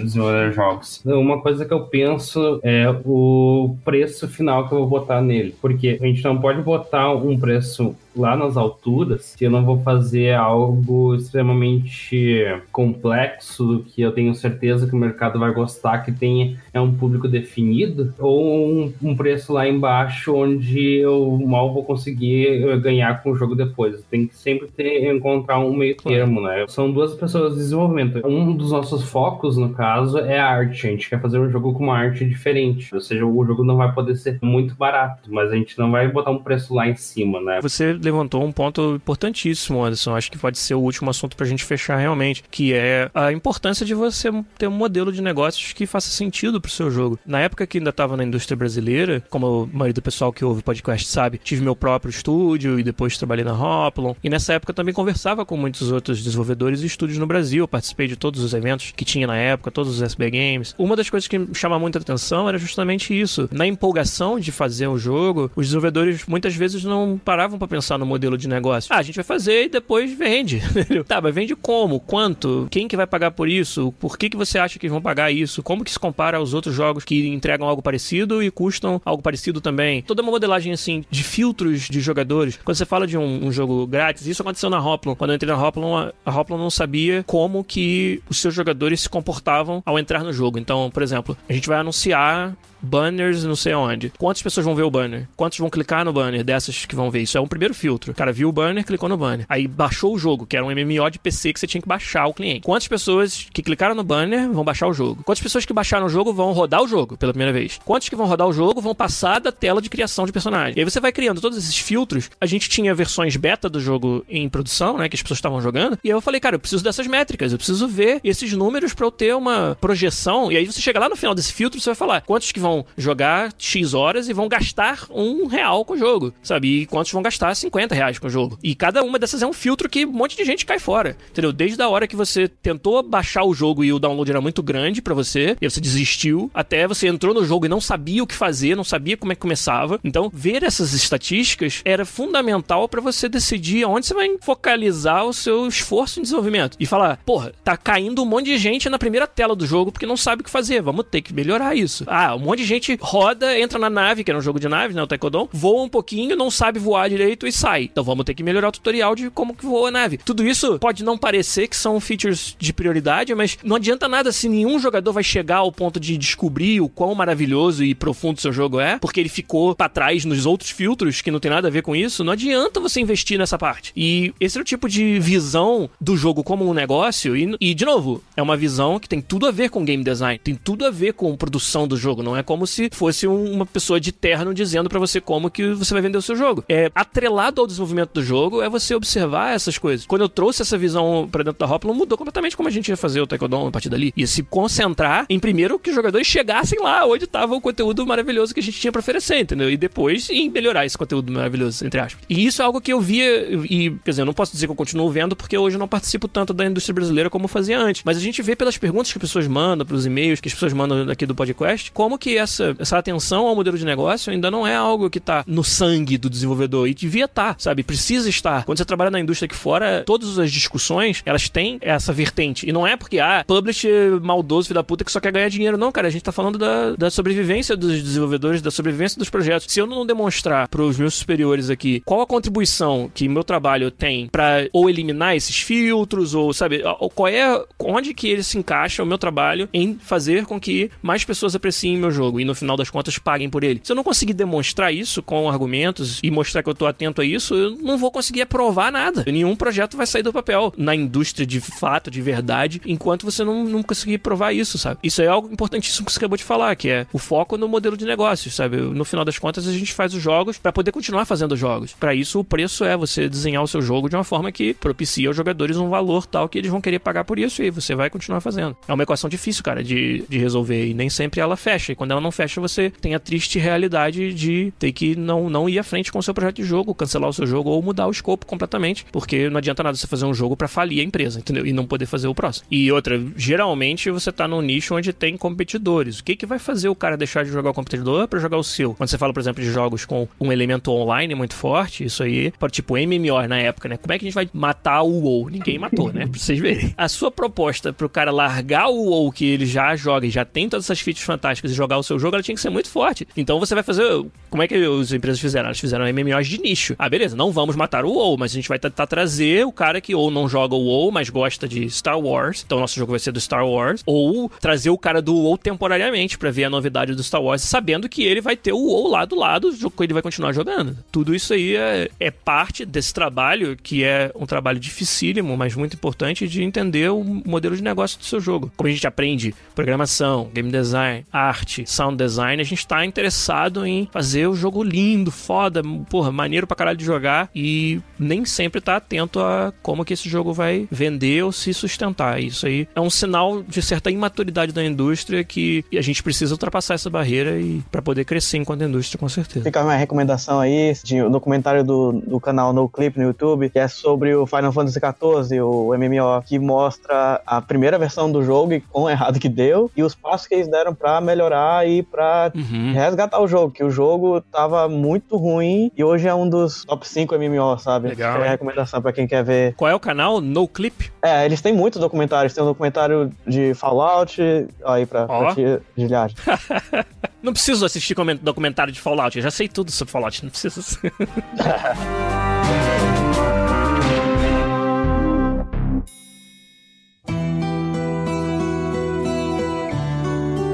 [0.00, 1.00] Desenvolver jogos.
[1.04, 5.54] Uma coisa que eu penso é o preço final que eu vou botar nele.
[5.60, 9.80] Porque a gente não pode botar um preço lá nas alturas se eu não vou
[9.82, 16.56] fazer algo extremamente complexo que eu tenho certeza que o mercado vai gostar, que tenha
[16.72, 22.68] é um público definido, ou um, um preço lá embaixo onde eu mal vou conseguir
[22.68, 24.02] eh, ganhar com o jogo depois.
[24.10, 26.64] Tem que sempre ter, encontrar um meio termo, né?
[26.68, 28.26] São duas pessoas de desenvolvimento.
[28.26, 30.86] Um dos nossos focos, no caso, é a arte.
[30.86, 32.94] A gente quer fazer um jogo com uma arte diferente.
[32.94, 36.08] Ou seja, o jogo não vai poder ser muito barato, mas a gente não vai
[36.08, 37.60] botar um preço lá em cima, né?
[37.60, 40.14] Você levantou um ponto importantíssimo, Anderson.
[40.14, 43.86] Acho que pode ser o último assunto pra gente fechar realmente, que é a importância
[43.86, 47.18] de você ter um modelo de negócios que faça sentido pro seu jogo.
[47.26, 50.60] Na época que ainda estava na indústria brasileira, como a maioria do pessoal que ouve
[50.60, 54.14] o podcast sabe, tive meu próprio estúdio e depois trabalhei na Hoplon.
[54.22, 57.66] E nessa época também conversava com muitos outros desenvolvedores e estúdios no Brasil.
[57.68, 60.74] participei de todos os eventos que tinha na época, todos os SB Games.
[60.78, 63.48] Uma das coisas que me chama muita atenção era justamente isso.
[63.52, 68.06] Na empolgação de fazer o jogo, os desenvolvedores muitas vezes não paravam para pensar no
[68.06, 68.92] modelo de negócio.
[68.92, 70.62] Ah, a gente vai fazer e depois vende.
[71.06, 72.00] tá, mas vende como?
[72.00, 72.66] Quanto?
[72.70, 73.92] Quem que vai pagar por isso?
[73.98, 75.62] Por que, que você acha que vão pagar isso?
[75.62, 79.60] Como que se compara aos outros jogos que entregam algo parecido e custam algo parecido
[79.60, 80.02] também?
[80.02, 82.58] Toda uma modelagem assim de filtros de jogadores.
[82.64, 85.14] Quando você fala de um, um jogo grátis, isso aconteceu na Hoplon.
[85.14, 89.08] Quando eu entrei na Hoplon, a Hoplon não sabia como que os seus jogadores se
[89.08, 90.58] comportavam ao entrar no jogo.
[90.58, 94.12] Então, por exemplo, a gente vai anunciar banners não sei onde.
[94.18, 95.28] Quantas pessoas vão ver o banner?
[95.36, 97.22] Quantos vão clicar no banner dessas que vão ver?
[97.22, 98.12] Isso é um primeiro filtro.
[98.12, 99.46] O cara viu o banner, clicou no banner.
[99.48, 102.26] Aí baixou o jogo, que era um MMO de PC que você tinha que baixar
[102.26, 102.62] o cliente.
[102.62, 105.22] Quantas pessoas que clicaram no banner vão baixar o jogo?
[105.24, 107.78] Quantas pessoas que baixaram o jogo vão rodar o jogo pela primeira vez?
[107.84, 110.74] Quantos que vão rodar o jogo vão passar da tela de criação de personagem?
[110.76, 112.30] E aí você vai criando todos esses filtros.
[112.40, 115.98] A gente tinha versões beta do jogo em produção, né, que as pessoas estavam jogando.
[116.02, 119.06] E aí eu falei, cara, eu preciso dessas métricas, eu preciso ver esses números para
[119.06, 120.50] eu ter uma projeção.
[120.50, 122.71] E aí você chega lá no final desse filtro, você vai falar quantos que vão
[122.96, 126.82] jogar X horas e vão gastar um real com o jogo, sabe?
[126.82, 128.58] E quantos vão gastar 50 reais com o jogo.
[128.62, 131.52] E cada uma dessas é um filtro que um monte de gente cai fora, entendeu?
[131.52, 135.02] Desde a hora que você tentou baixar o jogo e o download era muito grande
[135.02, 138.34] para você, e você desistiu, até você entrou no jogo e não sabia o que
[138.34, 140.00] fazer, não sabia como é que começava.
[140.04, 145.66] Então, ver essas estatísticas era fundamental para você decidir onde você vai focalizar o seu
[145.66, 146.76] esforço em desenvolvimento.
[146.78, 150.06] E falar, porra, tá caindo um monte de gente na primeira tela do jogo porque
[150.06, 152.04] não sabe o que fazer, vamos ter que melhorar isso.
[152.06, 154.94] Ah, um monte de gente roda entra na nave, que era um jogo de naves,
[154.94, 155.02] né?
[155.02, 157.84] O Taekwondo, voa um pouquinho, não sabe voar direito e sai.
[157.84, 160.18] Então vamos ter que melhorar o tutorial de como que voa a nave.
[160.18, 164.48] Tudo isso pode não parecer que são features de prioridade, mas não adianta nada se
[164.48, 168.80] nenhum jogador vai chegar ao ponto de descobrir o quão maravilhoso e profundo seu jogo
[168.80, 171.82] é, porque ele ficou para trás nos outros filtros que não tem nada a ver
[171.82, 172.24] com isso.
[172.24, 173.92] Não adianta você investir nessa parte.
[173.96, 177.36] E esse é o tipo de visão do jogo como um negócio.
[177.36, 180.38] E, e de novo, é uma visão que tem tudo a ver com game design,
[180.38, 182.22] tem tudo a ver com produção do jogo.
[182.22, 185.72] Não é como se fosse um, uma pessoa de terno dizendo para você como que
[185.72, 186.62] você vai vender o seu jogo.
[186.68, 190.04] É atrelado ao desenvolvimento do jogo é você observar essas coisas.
[190.04, 192.96] Quando eu trouxe essa visão para dentro da Hoplon, mudou completamente como a gente ia
[192.96, 194.12] fazer o Taekwondo a partir dali.
[194.14, 198.52] Ia se concentrar em primeiro que os jogadores chegassem lá onde estava o conteúdo maravilhoso
[198.52, 199.70] que a gente tinha para oferecer, entendeu?
[199.70, 202.22] E depois em melhorar esse conteúdo maravilhoso, entre aspas.
[202.28, 204.72] E isso é algo que eu via e, quer dizer, eu não posso dizer que
[204.72, 208.02] eu continuo vendo porque hoje eu não participo tanto da indústria brasileira como fazia antes.
[208.04, 210.74] Mas a gente vê pelas perguntas que as pessoas mandam, pelos e-mails que as pessoas
[210.74, 214.66] mandam aqui do podcast, como que essa, essa atenção ao modelo de negócio ainda não
[214.66, 217.82] é algo que está no sangue do desenvolvedor e devia estar, tá, sabe?
[217.82, 218.64] Precisa estar.
[218.64, 222.68] Quando você trabalha na indústria aqui fora, todas as discussões, elas têm essa vertente.
[222.68, 225.78] E não é porque, ah, publisher maldoso, filho da puta, que só quer ganhar dinheiro.
[225.78, 229.66] Não, cara, a gente tá falando da, da sobrevivência dos desenvolvedores, da sobrevivência dos projetos.
[229.68, 233.90] Se eu não demonstrar para os meus superiores aqui qual a contribuição que meu trabalho
[233.90, 236.82] tem para ou eliminar esses filtros, ou, sabe,
[237.14, 241.24] qual é, onde que ele se encaixa o meu trabalho em fazer com que mais
[241.24, 243.80] pessoas apreciem meu jogo e no final das contas paguem por ele.
[243.82, 247.24] Se eu não conseguir demonstrar isso com argumentos e mostrar que eu tô atento a
[247.24, 249.24] isso, eu não vou conseguir aprovar nada.
[249.26, 253.64] Nenhum projeto vai sair do papel na indústria de fato, de verdade, enquanto você não,
[253.64, 255.00] não conseguir provar isso, sabe?
[255.02, 257.96] Isso é algo importantíssimo que você acabou de falar, que é o foco no modelo
[257.96, 258.76] de negócios, sabe?
[258.76, 261.92] No final das contas, a gente faz os jogos para poder continuar fazendo jogos.
[261.92, 265.28] Para isso, o preço é você desenhar o seu jogo de uma forma que propicia
[265.28, 268.10] aos jogadores um valor tal que eles vão querer pagar por isso e você vai
[268.10, 268.76] continuar fazendo.
[268.86, 271.92] É uma equação difícil, cara, de, de resolver e nem sempre ela fecha.
[271.92, 275.68] E quando janela não fecha, você tem a triste realidade de ter que não, não
[275.68, 278.06] ir à frente com o seu projeto de jogo, cancelar o seu jogo ou mudar
[278.06, 281.38] o escopo completamente, porque não adianta nada você fazer um jogo para falir a empresa,
[281.38, 281.66] entendeu?
[281.66, 282.66] E não poder fazer o próximo.
[282.70, 286.18] E outra, geralmente você tá num nicho onde tem competidores.
[286.18, 288.64] O que que vai fazer o cara deixar de jogar o competidor para jogar o
[288.64, 288.94] seu?
[288.94, 292.52] Quando você fala, por exemplo, de jogos com um elemento online muito forte, isso aí,
[292.70, 293.96] tipo MMO na época, né?
[293.96, 295.50] Como é que a gente vai matar o WoW?
[295.50, 296.26] Ninguém matou, né?
[296.32, 296.94] Pra vocês verem.
[296.96, 300.68] A sua proposta pro cara largar o WoW que ele já joga e já tem
[300.68, 303.26] todas essas features fantásticas e jogar o seu jogo, ela tinha que ser muito forte.
[303.36, 304.02] Então você vai fazer.
[304.50, 305.66] Como é que as empresas fizeram?
[305.66, 306.94] Elas fizeram MMOs de nicho.
[306.98, 310.00] Ah, beleza, não vamos matar o WoW, mas a gente vai tentar trazer o cara
[310.00, 312.62] que ou não joga o WoW, mas gosta de Star Wars.
[312.64, 314.02] Então nosso jogo vai ser do Star Wars.
[314.06, 318.08] Ou trazer o cara do WoW temporariamente para ver a novidade do Star Wars, sabendo
[318.08, 320.96] que ele vai ter o WoW lá do lado, o que ele vai continuar jogando.
[321.10, 325.94] Tudo isso aí é, é parte desse trabalho, que é um trabalho dificílimo, mas muito
[325.94, 328.70] importante de entender o modelo de negócio do seu jogo.
[328.76, 334.08] Como a gente aprende programação, game design, arte, sound design, a gente tá interessado em
[334.12, 338.96] fazer o jogo lindo, foda, porra, maneiro pra caralho de jogar e nem sempre tá
[338.96, 342.40] atento a como que esse jogo vai vender ou se sustentar.
[342.40, 346.94] Isso aí é um sinal de certa imaturidade da indústria que a gente precisa ultrapassar
[346.94, 349.64] essa barreira e para poder crescer enquanto indústria, com certeza.
[349.64, 353.70] Fica a minha recomendação aí de um documentário do, do canal No Clip no YouTube,
[353.70, 358.42] que é sobre o Final Fantasy XIV, o MMO, que mostra a primeira versão do
[358.44, 362.02] jogo e quão errado que deu e os passos que eles deram para melhorar e
[362.02, 362.92] para uhum.
[362.92, 367.06] resgatar o jogo, que o jogo tava muito ruim e hoje é um dos top
[367.06, 368.08] 5 MMO, sabe?
[368.08, 368.42] Legal.
[368.42, 369.74] É a recomendação para quem quer ver.
[369.74, 370.40] Qual é o canal?
[370.40, 371.10] No Clip?
[371.22, 372.54] É, eles têm muitos documentários.
[372.54, 374.40] Tem um documentário de Fallout,
[374.84, 375.26] aí pra, oh.
[375.26, 375.54] pra
[377.42, 380.98] não preciso assistir documentário de Fallout, eu já sei tudo sobre Fallout, não preciso.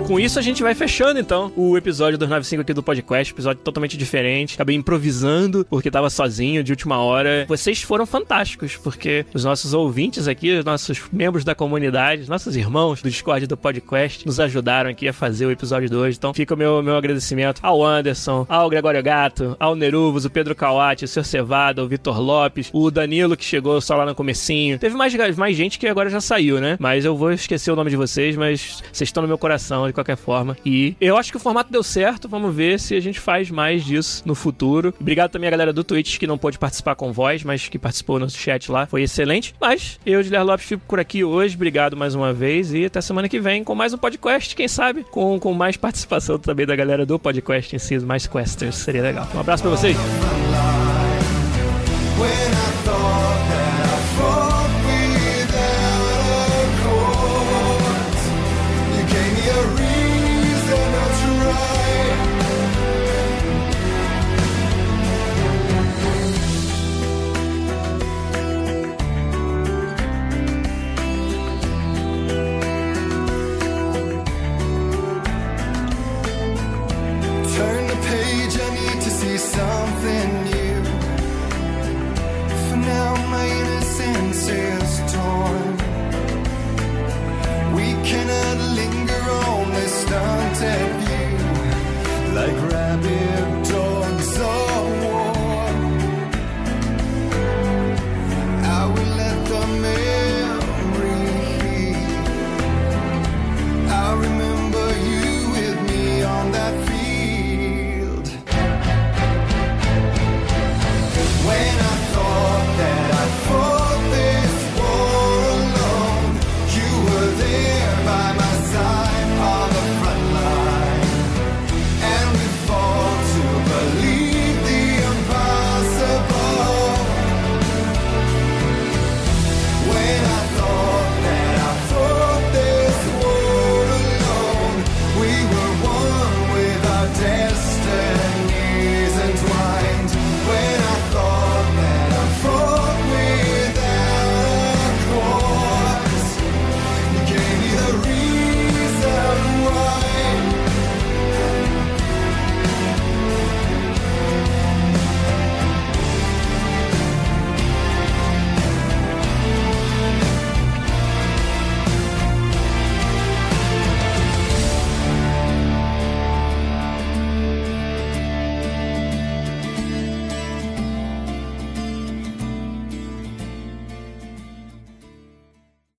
[0.09, 3.95] com isso a gente vai fechando então o episódio 295 aqui do podcast, episódio totalmente
[3.95, 4.55] diferente.
[4.55, 7.45] Acabei improvisando porque tava sozinho de última hora.
[7.47, 13.03] Vocês foram fantásticos porque os nossos ouvintes aqui, os nossos membros da comunidade, nossos irmãos
[13.03, 16.17] do Discord do podcast nos ajudaram aqui a fazer o episódio de hoje.
[16.17, 20.55] Então fica o meu, meu agradecimento ao Anderson, ao Gregório Gato, ao Neruvos, o Pedro
[20.55, 21.25] Kawati, o Sr.
[21.25, 24.79] Cevada, o Vitor Lopes, o Danilo que chegou só lá no comecinho.
[24.79, 26.79] Teve mais, mais gente que agora já saiu, né?
[26.81, 30.17] Mas eu vou esquecer o nome de vocês, mas vocês estão no meu coração qualquer
[30.17, 30.57] forma.
[30.65, 32.29] E eu acho que o formato deu certo.
[32.29, 34.95] Vamos ver se a gente faz mais disso no futuro.
[35.01, 38.19] Obrigado também a galera do Twitch que não pôde participar com voz, mas que participou
[38.19, 38.87] no chat lá.
[38.87, 39.55] Foi excelente.
[39.61, 41.55] Mas eu, Guilherme Lopes, fico por aqui hoje.
[41.55, 42.73] Obrigado mais uma vez.
[42.73, 44.55] E até semana que vem com mais um podcast.
[44.55, 48.77] Quem sabe com, com mais participação também da galera do podcast em si, mais questers.
[48.77, 49.29] Seria legal.
[49.35, 49.97] Um abraço pra vocês.